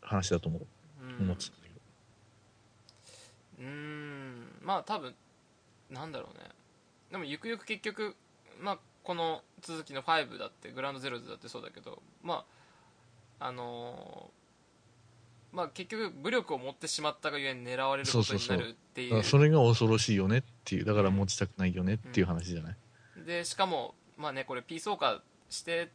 [0.00, 0.66] 話だと思う、
[1.02, 1.24] うん。
[1.24, 1.62] 思ってたんだ
[3.58, 3.68] けど。
[3.68, 4.58] うーん。
[4.62, 5.14] まあ多分
[5.90, 6.44] なんだろうね。
[7.10, 8.16] でもゆくゆく結局
[8.60, 12.44] まあこの続きの5だってグランドゼロズだってそうだけどま
[13.38, 14.43] ああのー
[15.54, 19.22] まあ結局武力を持ってしまったがゆえに狙われることになるっていう。
[19.22, 22.76] それが恐ろしいよねっていうだから持ちたくないよねっていう話じゃない、
[23.24, 25.90] でしかもまあねこれピースウォーカーして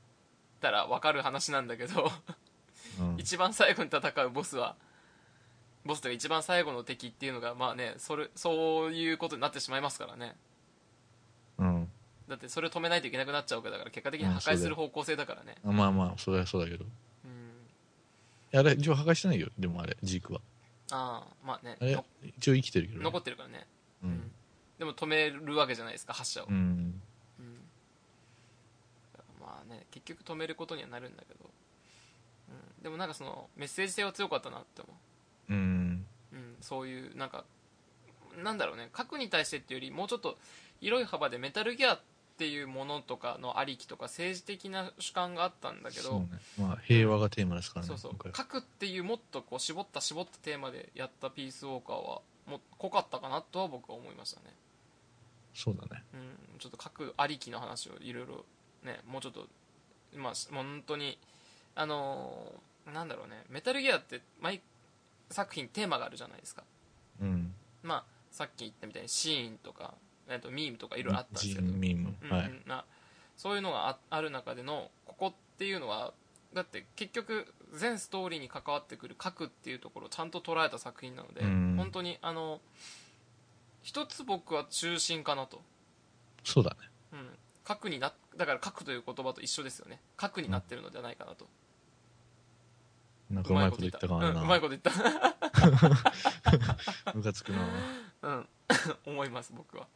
[0.61, 2.09] たら分かる話なんだけど
[2.99, 3.15] うん。
[3.17, 4.75] 一番最後に戦うボスは
[5.85, 10.35] ボスというか一番最後の敵っていうのがまあねそれそういうことになってしまいますからね。
[11.57, 11.89] うん。
[12.27, 15.55] だってそれを止めないといけなくなっちゃうわけだから結果的に破壊する方向性だからね。
[15.65, 16.85] あまあまあそれはそうだけど
[18.53, 20.41] あれ一応破壊してないよでもあれジークは。
[20.91, 22.05] ああまあねあれの
[22.37, 23.67] 一応生きてるけど、ね、残ってるからね、
[24.03, 24.31] うん、
[24.79, 27.01] でも止めるわけじゃないですか発射を、うん、うん。
[29.39, 31.49] まあね結局止めることにはなるんだけど、
[32.49, 34.91] うん、でもなんかそのメッセージ性は強かったなって思
[35.49, 35.53] う。
[35.53, 36.05] うん。
[36.31, 37.45] うん、そういうなんか
[38.43, 38.89] なんだろうね。
[38.93, 40.37] 核に対してっていうよりもうちょっと
[40.79, 41.99] 広い幅でメタルギアっ
[42.39, 46.27] ていうものとかのありきとか政治的な主観があったんだけどね。
[46.57, 48.31] まあ平和がテーマですからねそうそう。
[48.31, 54.47] 核っていうもっとこう絞った絞ったテーマでやったピースウォーカーはもう濃かったかなとは僕は思いましたね、
[55.53, 56.03] そうだね。
[56.13, 56.17] う
[56.55, 58.45] ん、ちょっと核ありきの話をいろいろ
[58.83, 59.45] ねもうちょっと
[60.15, 61.17] まあ本当に
[61.75, 64.61] あのーなんだろうねメタルギアって毎
[65.29, 66.63] 作品テーマがあるじゃないですか。
[67.21, 67.53] うん。
[67.83, 69.93] まあ、さっき言ったみたいにシーンとか
[70.29, 72.47] えっとミームとかいろいろあったんですけど、ミーム、うんはい。
[72.47, 72.85] うんな
[73.35, 76.13] そういうのがあある中でのここっていうのは
[76.53, 81.75] だって結局全ストーリーに関わってくる核っていうところをちゃんと捉えた作品なので、うん。
[81.77, 82.59] 本当にあの
[83.81, 85.61] 一つ僕は中心かなと、
[86.43, 86.77] そうだね。
[87.13, 87.29] うん、
[87.63, 90.01] 核になだから核という言葉と一緒ですよね。
[90.17, 91.47] 核になってるのではないかなと、
[93.29, 94.31] なんかうまいこと言ったかな。
[94.31, 94.91] うんうまいこと言った。
[97.15, 97.59] ムカつくな。
[98.23, 98.49] うん。
[99.05, 99.83] 思います僕は。
[99.83, 99.89] うん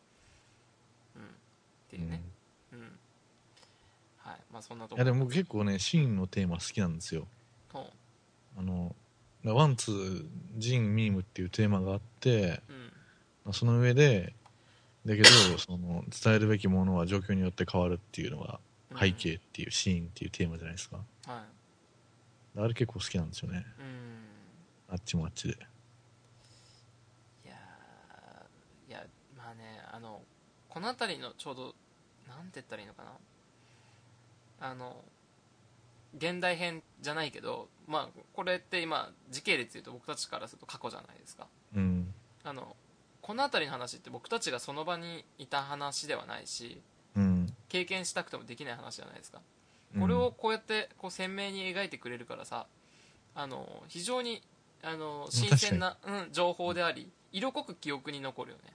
[1.94, 2.22] っていうね。
[2.72, 2.80] うん、
[4.18, 4.38] はい。
[4.52, 4.96] まあそんなとこ。
[4.96, 7.28] いやでも僕結構ねシーンのテーマ好きなんですよ。
[7.72, 7.88] ほ
[8.58, 8.96] あの
[9.44, 10.26] ワンツー
[10.58, 12.54] ジンミームっていうテーマがあってううん。
[13.46, 14.34] まあその上で
[15.06, 15.28] だけど
[15.58, 18.60] その伝えるべきものは状況によって変わるっていうのが
[18.92, 19.00] うん。
[19.00, 20.98] 背景っていうシーンっていうテーマじゃないですか。
[21.26, 21.44] は
[22.56, 22.60] い。
[22.60, 23.66] あれ結構好きなんですよね。
[23.80, 24.94] うん。
[24.94, 25.54] あっちもあっちで。
[25.54, 29.04] いやーいや
[29.36, 30.22] まあねあの
[30.70, 31.76] この辺りのちょうど
[32.44, 33.04] なんて言ったらいいのか
[34.60, 34.70] な？
[34.70, 34.98] あの
[36.18, 41.48] 現代編じゃないけどまあこれって今時系列で言うと僕たちからすると過去じゃないですか。
[41.76, 42.14] うん。
[42.44, 42.76] あの
[43.22, 46.82] この辺りの話って僕たちがその場にいた話ではないし
[47.16, 47.54] うん。
[47.70, 49.42] 経験したくてもできない話じゃないですか。
[49.96, 50.02] うん。
[50.02, 52.68] これをこうやってこう鮮明に描いてくれるからさ
[53.34, 54.42] あの非常に
[54.84, 58.74] あの新鮮な、うん、情報であり色濃く記憶に残るよね。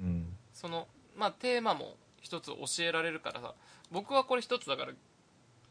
[0.00, 0.36] うん。
[0.54, 0.86] その、
[1.16, 1.96] まあ、テーマも
[2.26, 3.54] 一つ教えられるからさ
[3.90, 4.92] 僕はこれ一つだから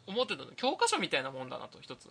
[0.07, 2.05] 思ってたの教科書みたいなもんだなと一つ。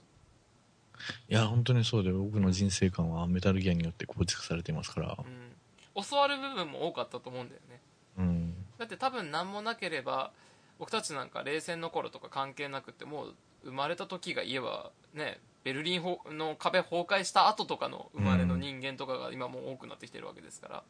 [1.29, 5.17] いや本当にそうで僕の人生観はメタルギアによって構築されていますから。
[5.19, 6.03] うん。
[6.03, 7.81] 教わる部分も多かったと思うんだよね。
[8.19, 8.55] うん。
[8.79, 10.31] だって多分何もなければ
[10.79, 13.35] 僕たちなんか冷戦の頃とか関係なくてもう
[13.65, 20.83] 生まれた時が言えばねベルリンほの壁崩壊した後とかの生まれの人間とかが今もう多くなってきてるわけですから、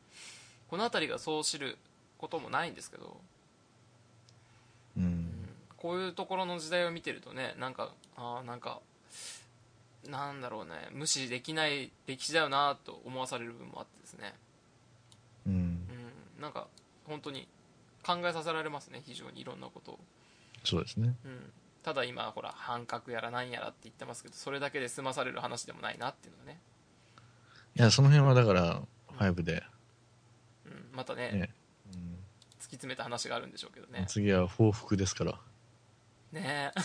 [0.69, 1.79] この辺りがそう知る
[2.19, 3.17] こともないんですけど、
[4.97, 5.49] うん。
[5.77, 8.81] こういうところの時代を見てるとねなんかあーなんか
[10.09, 14.35] なんだろうね無視できない歴史だよなと思わされる部分もあってですね。
[15.47, 15.53] うん。
[15.53, 16.43] うん。
[16.43, 16.67] なんか
[17.07, 17.47] 本当に
[18.07, 19.99] 考えさせられますね非常にいろんなことを、
[20.63, 21.15] そうですね。
[21.25, 26.61] うん、ただ今ほら反核やらなんやらって言ってますけどそれだけで済まされる話でもないなっていうのがね、
[27.77, 28.83] いやその辺はだから
[29.19, 29.63] 5で、
[30.67, 31.51] うん、またねね
[32.65, 34.07] 突き詰めた話があるんでしょうけどうんね。
[34.09, 35.39] 次は報復ですから。
[36.33, 36.73] ね。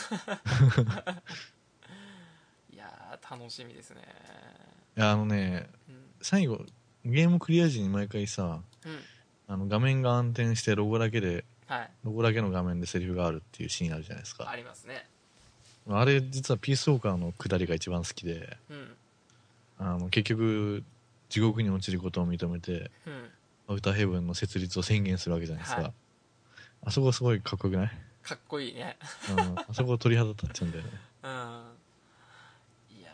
[2.74, 4.02] いやー楽しみですね。
[4.98, 6.12] いやあのねうん。
[6.22, 6.66] 最後
[7.06, 9.00] ゲームクリア時に毎回さうん。
[9.48, 11.92] あの画面が暗転してロゴだけではい。
[12.04, 14.50] ロゴだけの画面でセリフがあるっていうシーンあるじゃないですか。
[14.50, 15.08] ありますね。
[15.88, 18.58] あれ実はピースウォーカーの下りが一番好きで。
[18.70, 18.98] うん。
[19.78, 20.84] あの結局
[21.30, 23.32] 地獄に落ちることを認めてうん
[23.70, 25.94] アウターヘブンの設立を宣言するわけじゃないですか、はい。
[26.86, 27.92] あそこすごいかっこよくない、
[28.24, 28.98] かっこいいね。
[29.30, 30.90] うん、あそこ鳥肌立っちゃうんだよね。
[31.22, 31.30] うん。
[33.00, 33.14] いやー。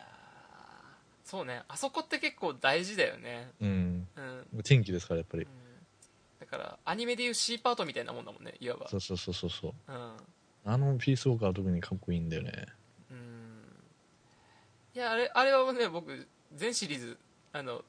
[1.25, 1.63] そうね。
[1.67, 3.51] あそこって結構大事だよね。
[3.59, 4.07] うん。
[4.53, 5.43] うん、天気ですからやっぱり。
[5.43, 5.49] うん、
[6.39, 8.87] だからアニメでいう C パートみたいなもんだもんねいわば。
[8.87, 9.91] そうそうそうそうそう。
[9.91, 10.17] うん。
[10.63, 12.65] あのピースウォーカーは特にかっこいいんだよね。
[13.11, 13.63] うん。
[14.93, 17.17] いやあれあれはね僕全シリーズ
[17.51, 17.83] あの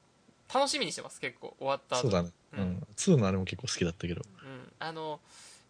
[0.52, 2.02] 楽しみにしてます結構終わった後。
[2.02, 2.30] そうだね。
[2.54, 2.60] うん。
[2.60, 4.22] うん、2のあれも結構好きだったけど。
[4.42, 5.20] うん、あの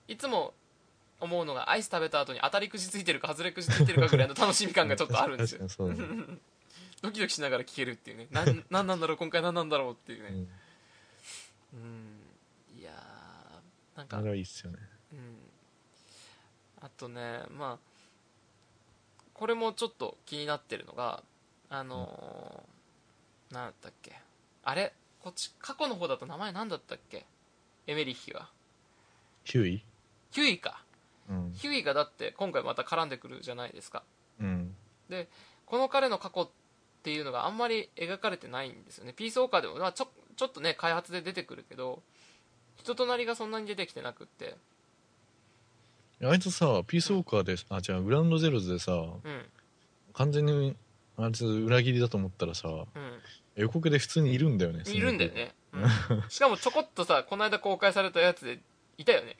[0.08, 0.54] いつも
[1.20, 5.66] 思うのがアイス食べた後に当たりくじついてるか外れくじついてるかぐらいの楽しみ感がちょっとあるんですよ。
[7.02, 8.28] ドキドキしながら聞けるっていうね。
[8.30, 10.28] なん なんなんだろう今回何なんだろうっていうね。
[11.74, 11.84] うん、う
[12.76, 12.80] ん。
[12.80, 14.18] いやーなんか。
[14.18, 14.78] あれはいいっすよね。
[15.12, 15.38] うん。
[16.82, 17.96] あとねまあ
[19.32, 21.22] これもちょっと気になってるのが
[21.68, 24.25] あのーなんだったっけ
[24.68, 24.92] あれ？
[25.22, 27.24] こっち過去の方だと名前なんだったっけ？
[27.86, 28.48] エメリッヒが
[29.44, 29.84] ヒューイ？
[30.32, 30.82] ヒュイか。
[31.30, 31.52] うん。
[31.54, 34.02] ヒュイがだって今回また絡んでくるじゃないですか。
[34.40, 34.74] うん。
[35.08, 35.28] で
[35.66, 36.48] この彼の過去っ
[37.04, 39.12] ていうのがあんまり描かれてないんですよね。
[39.12, 42.02] ピースウォーカーでも、まあ、ちょちょっとね開発で出てくるけど
[42.76, 44.56] 人となりがそんなに出てきてなくって。
[46.24, 49.20] あいつさピースウォーカーで、あ違うグラウンドゼロズでさうん。
[50.12, 50.74] 完全に
[51.18, 52.86] あいつ裏切りだと思ったらさうん。
[53.56, 56.22] 予告で普通にいるんだよねいるんだよね、うん。
[56.28, 58.60] しかもちょこっとさこの間公開されたやつで
[58.98, 59.36] いたよね。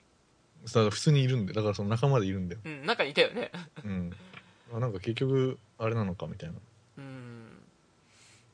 [0.65, 1.55] さ普通にいるんだよ。
[1.55, 2.61] だからその仲間でいるんだよ。
[2.65, 3.51] うん中にいたよね。
[3.83, 4.11] うん。
[4.73, 6.55] あなんか結局あれなのかみたいな。
[6.97, 7.45] うん。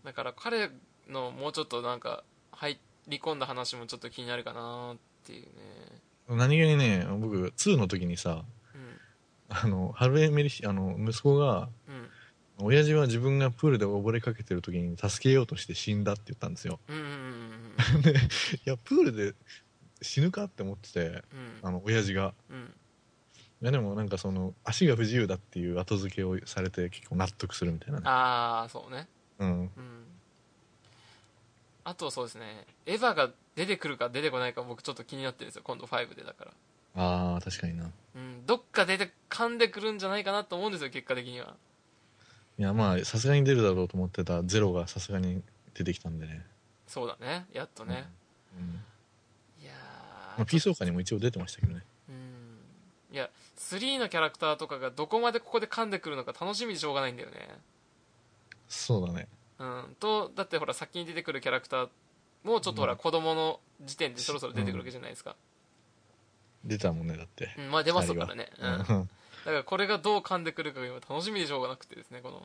[0.03, 0.69] だから彼
[1.09, 5.49] のもうちょっとなんか入り込んだ話もちょっと気になるかなっていうね。
[6.29, 8.43] 何気にね僕2の時にさ
[8.75, 8.99] うん。
[9.49, 12.09] あのハルエメリヒあの息子がうん
[12.63, 16.79] 親父は自分がプールで溺れかけてる時に助けようとして死んだって言ったんですよ。
[18.01, 18.15] でい
[18.65, 19.33] やプールで
[20.01, 21.23] 死ぬかって思っててうん。
[21.61, 22.33] あの親父が。
[22.49, 22.73] うん。
[23.61, 28.03] いやでもなんかその足が不自由だっていう後付けをされて結構納得するみたいなね。
[28.05, 29.07] ああそうね。
[29.39, 29.61] うん。
[29.61, 29.69] うん。
[31.85, 32.65] あとそうですね。
[32.85, 35.61] エヴァが出てくるか出てこないか僕ちょっと気になってるんですよ。
[35.63, 36.51] 今度5でだから。
[36.95, 37.89] ああ確かにな。
[38.15, 38.45] うん。
[38.45, 41.55] どっか出て噛んでくるんじゃないかなと思うんですよ結果的には
[42.59, 44.43] いやまあさすがに出るだろうと思ってた。
[44.43, 45.41] ゼロがさすがに
[45.73, 46.45] 出てきたんでね。
[46.87, 47.45] そうだね。
[47.51, 48.07] やっとね、
[48.57, 49.63] うん。
[49.63, 51.83] いやーまあ、ピースオーカーにも一応出てましたけどね。
[52.09, 53.15] うん。
[53.15, 57.35] いや3のキャラクターとかがどこまでここで噛んでくるのか楽しみでしょうがないんだよね。
[58.67, 59.27] そうだね。
[59.57, 59.95] うん。
[59.99, 61.89] とだってほら先に出てくるキャラクター
[62.43, 62.99] もちょっとほらうん。
[62.99, 65.35] 子供の時点でそろそろ出てくるわけじゃないですか、
[66.63, 67.49] 出たもんねだって。
[67.57, 67.71] うん。
[67.71, 69.09] まあ出ますからね、うん、
[69.45, 72.43] だからこれがどう噛んでくるかが今楽しみでしょうがなくてですねこの。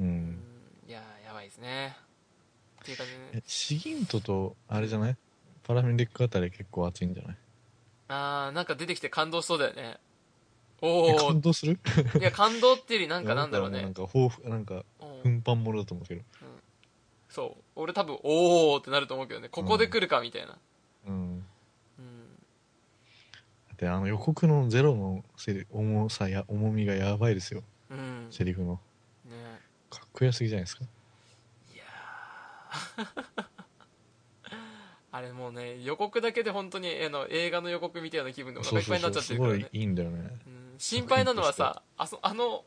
[0.00, 0.38] うん、ううんん、
[0.88, 1.96] いやーやばいですね。
[2.82, 5.16] っていう感じでシギントとあれじゃない？
[5.64, 7.36] パラメディックあたり結構熱いんじゃない？
[8.08, 9.98] あーなんか出てきて感動しそうだよね。
[10.82, 11.78] えおお感動する？
[12.20, 13.82] いや感動っていうよりなんかなんだろうね。
[13.82, 14.84] なんか抱負なんか
[15.24, 15.32] うん。
[15.32, 16.22] 運搬ものだと思うけど。
[17.30, 17.62] そう。
[17.74, 19.48] 俺多分おおってなると思うけどね。
[19.48, 20.58] ここで来るかみたいな。
[21.06, 21.46] うん
[23.76, 27.62] うんだってあの予告のゼロのセリ重さや重みがやばいですよ。
[27.90, 28.26] うん。
[28.30, 28.80] セリフの。
[29.26, 29.32] ね。
[29.90, 30.84] かっこよすぎじゃないですか？
[31.74, 33.44] いやー。
[35.12, 39.58] あれもうね予告だけで本当にあの映画の予告みたいな気分でお腹いっぱいになっちゃってるからね。
[39.60, 40.18] すごいいいんだよね。
[40.46, 40.74] うん。
[40.78, 42.64] 心配なのはさあそあの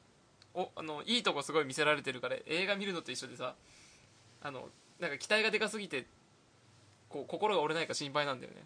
[0.54, 3.56] おあのいいとこすごい見せられてるから映画見るのと一緒でさ
[4.42, 6.06] あのなんか期待がでかすぎて
[7.08, 8.64] こう心が折れないか心配なんだよね。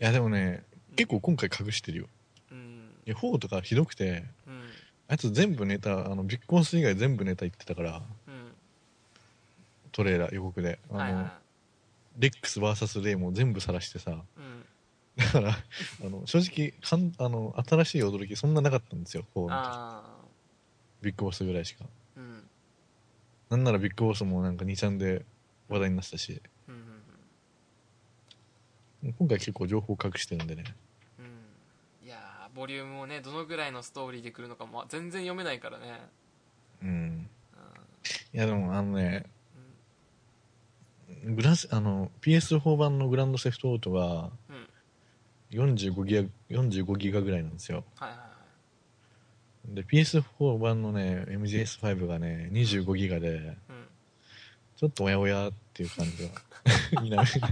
[0.00, 2.06] いやでもねう結構今回隠してるよ。
[2.50, 2.90] うん。
[3.06, 4.62] いや4とかひどくてうん。
[5.08, 8.52] あいつ全部ネタあのビッグボス以外全部ネタ言ってたからうん
[9.92, 10.78] トレーラー予告で。
[10.90, 11.32] あの、はいはい。
[12.18, 14.64] レックス VS レイも全部晒してさうん。
[15.16, 20.02] だからあの正直かんあの新しい驚きそんななかったんですよ4の
[21.02, 21.84] ビッグボスぐらいしか。
[21.84, 22.42] あうん。
[23.50, 25.24] なんならビッグボスもなんか2ちゃんで
[25.68, 26.40] 話題になってたし。
[26.68, 27.02] うんうん。
[29.12, 30.64] 今回結構情報隠してるんでね
[32.56, 36.00] ボリュームをねどのぐらいのストーリーで来るのかも全然読めないからね。
[36.82, 37.28] うん。
[37.52, 39.26] ういやでもあのね
[41.24, 44.06] グラスあの PS4 版のグランドセフトオートがん。
[44.06, 44.66] うん
[45.52, 47.84] 45ギガ45ギガぐらいなんですよ。
[47.94, 48.24] はいはいは
[49.72, 49.74] い。
[49.76, 53.86] で PS4 版のね MGS5 がね25ギガでうん。
[54.76, 56.30] ちょっとおやおやっていう感じは。
[57.00, 57.42] 否めない ちょっ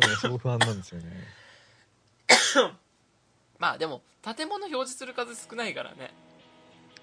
[0.00, 1.43] とねそう不安なんですよね
[3.64, 6.12] まあでも建物表示する数少ないからね。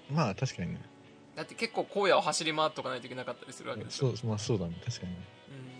[0.08, 0.80] まあ確かにね。
[1.34, 4.16] だって結構荒野を走り回っとかないといけなかったりするわけでしょ。
[4.16, 4.76] そうまあそうだね。
[4.84, 5.18] 確かにね。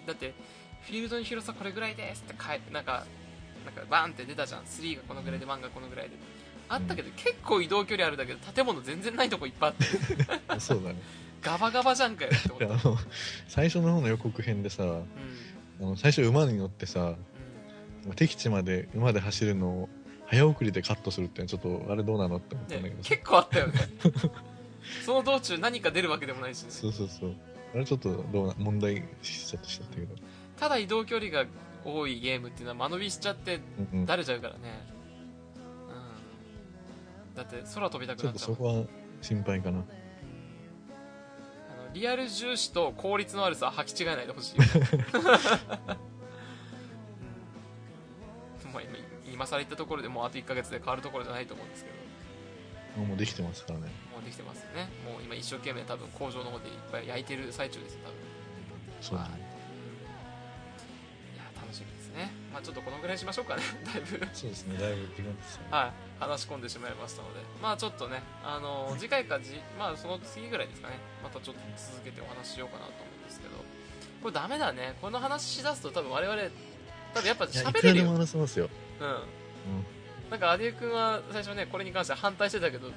[0.00, 0.34] うん、だって
[0.80, 3.04] フィールドの広さこれぐらいですって書いてなんか
[3.64, 4.62] なんかバーンって出たじゃん。
[4.62, 6.16] 3がこのぐらいで1がこのぐらいで。
[6.68, 10.58] あったけど、結構移動距離あるだけど建物全然ないとこいっぱいあって。
[10.58, 10.96] そうだね。
[11.42, 12.74] ガバガバじゃんかよって思でった。
[12.74, 12.98] あの
[13.46, 15.06] 最初の方の予告編でさうん。
[15.80, 17.14] あの最初馬に乗ってさ
[18.16, 19.88] 敵地まで馬で走るのを
[20.32, 23.74] 早送りでカットするってちょっとあれどうなのって思ったんだけど、ね結構あったよね。
[25.04, 26.70] その道中何か出るわけでもないしね。
[26.70, 27.34] そうそうそう。
[27.74, 30.14] あれちょっとどうな問題しちゃったしちゃったけど、
[30.58, 31.44] ただ移動距離が
[31.84, 33.60] 多いゲームっていうのは間延びしちゃって
[33.92, 34.60] うんうん、だれちゃうからね。
[37.30, 37.34] うん。
[37.36, 38.82] だって空飛びたくちょなっちゃうもん。
[38.84, 39.78] っとそこは心配かな。
[39.78, 39.84] あの
[41.92, 44.54] リアル重視と効率の悪さは履き違えないでほしい
[49.42, 53.02] 今今更言ったところでもうあと1ヶ月で変わるところじゃないと思うんですけど。
[53.02, 53.86] もうできてますからね。
[54.12, 54.88] もうできてますよね。
[55.02, 58.16] もう今一生懸命多分工場の方でいっぱい焼いてる最中ですよ多分。
[59.00, 59.30] そうだね。
[59.32, 59.40] はい。
[59.40, 62.30] いや楽しみですね。
[62.52, 63.62] まあちょっとこのぐらいにしましょうかね。
[63.82, 64.20] だいぶ。
[64.32, 64.78] そうですね。
[64.78, 65.68] だいぶ時間ですよね。
[65.72, 73.56] はい、話し込んでしまいましたので、まあちょっとね、あの次回かじ、まあその次ぐらいですかね、またちょっと続けてお話ししようかなと思うんですけど、
[74.22, 76.42] これダメだね、この話しだすと多分我々、
[77.14, 77.72] 多分やっぱ喋れるよ。
[77.72, 78.68] くらでも話せますよ、
[79.06, 79.12] うん。
[79.14, 79.20] うん、
[80.30, 82.92] なんか、アデュー君は最初ね、これに関しては反対してたけど、うん、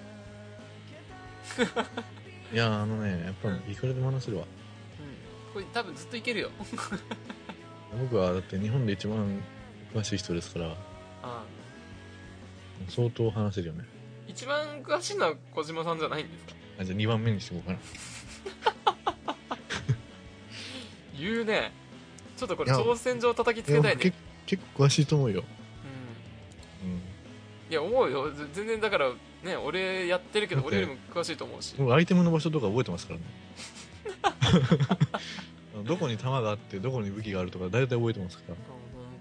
[2.54, 4.46] いやあのねやっぱいくらでも話せるわ
[5.54, 6.50] これ多分ずっといけるよ。
[8.02, 9.42] 僕はだって日本で一番
[9.94, 10.76] 詳しい人ですからうん。
[12.90, 13.86] 相当話せるよね
[14.28, 16.54] 一番詳しいのは小島さんじゃないんですか？
[16.82, 17.80] あじゃあ2番目にしておこうかな
[21.18, 21.72] 言うね。
[22.36, 24.14] ちょっとこれ挑戦状叩きつけたいね。
[24.46, 25.46] 結構詳しいと思うよ、うん。
[25.46, 25.48] うん、
[27.70, 28.32] いや思うよ。
[28.32, 29.10] ぜ全然だから
[29.44, 31.76] ね俺やってるけど俺よりも詳しいと思うし。
[31.78, 33.26] 僕アイテムの場所とか覚えてますからね。
[35.86, 38.56] どこに弾があってどこに武器があるとか大体覚えてますから。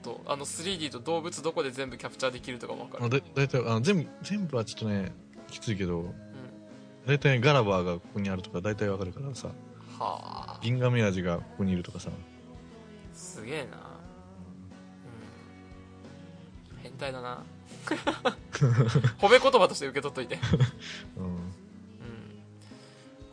[0.03, 0.33] 本当。
[0.33, 5.13] あの 3D と動物どこで全部キャプチャーできるとかも分かある、だ大体あの全部全部はちょっとね
[5.51, 6.13] きついけどうん、
[7.07, 9.49] 大体ガラバーがここにあるとか大体わかるからさ。
[9.49, 9.55] は
[9.99, 10.61] あ。
[10.63, 12.11] 銀河メアジがここにいるとかさ。
[13.13, 13.77] すげえな。
[16.75, 16.83] うん。
[16.83, 17.43] 変態だな
[19.21, 20.39] 褒め言葉として受け取っといて。
[21.17, 21.25] うん。
[21.25, 21.33] うん。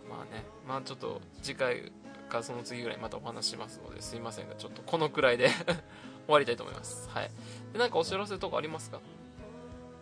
[0.09, 0.43] まあね。
[0.67, 1.91] まあちょっと次回
[2.29, 5.49] かその次ぐらいまたお話ししますのですいませんがちょっとこのくらいで
[6.27, 7.09] 終わりたいと思います。
[7.09, 7.31] はい。
[7.73, 8.99] でなんかお知らせとかありますか？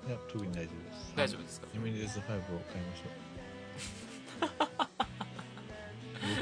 [0.08, 1.14] いや特に大丈夫です。
[1.16, 1.68] 大丈夫ですか？
[1.74, 3.10] イメージ S5 を買いましょう。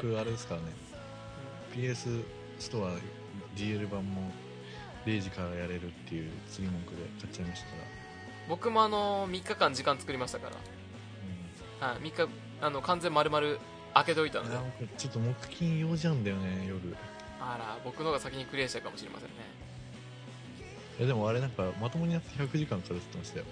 [0.02, 0.68] 僕あれですからね。
[1.74, 2.24] PS
[2.60, 2.92] ストア
[3.56, 4.32] DL 版も
[5.06, 7.82] 0時からやれるっていう釣り文句で買っちゃいましたから、
[8.48, 10.50] 僕もあの3日間時間作りましたか
[11.82, 12.30] ら、はい、3日
[12.62, 13.48] あの完全丸々
[13.94, 16.78] 開けといたうん、のでちょっと木金用じゃんだよね夜。
[16.90, 16.94] い
[17.40, 19.36] あら僕の方が先にクリアしたかもしれませんね。
[21.00, 23.46] やでもあれなんかまともにやって100時間かかるって言ってましたよ。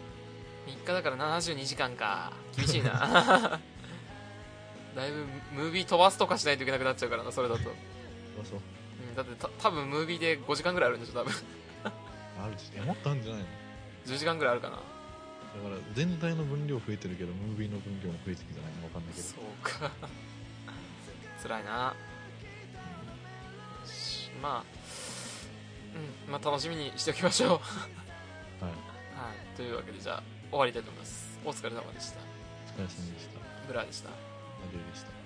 [0.68, 2.34] 3日だから72時間か。
[2.56, 3.60] 厳しいな。
[4.96, 7.64] だいぶムービー飛ばすとかしないといけなくなっちゃうからなそれだと、あ
[8.46, 8.60] そう。
[9.10, 11.34] うん、だってた多分ムービーで5時間ぐらいあるんでしょ多分。
[11.84, 13.48] あるしもっとあるんじゃないの？
[14.06, 14.78] 10時間ぐらいあるかな。
[14.78, 19.28] だから全体の分量増えてるけどムービーの分量も増えてるんじゃないのわかんないけど。
[19.28, 19.92] そうか。
[21.42, 21.96] 辛いな。
[23.86, 24.64] しまあ
[26.28, 26.32] うん。
[26.32, 27.50] まあ楽しみにしておきましょう。
[27.50, 28.64] はい。
[28.64, 28.70] は
[29.54, 29.56] い。
[29.56, 31.40] というわけでじゃあ終わりたいと思います。
[31.46, 32.20] お疲れ様でした。
[32.20, 33.40] お疲れ様でした。
[33.68, 34.10] ブラーでした。
[34.10, 34.16] マ
[34.72, 35.25] ジでした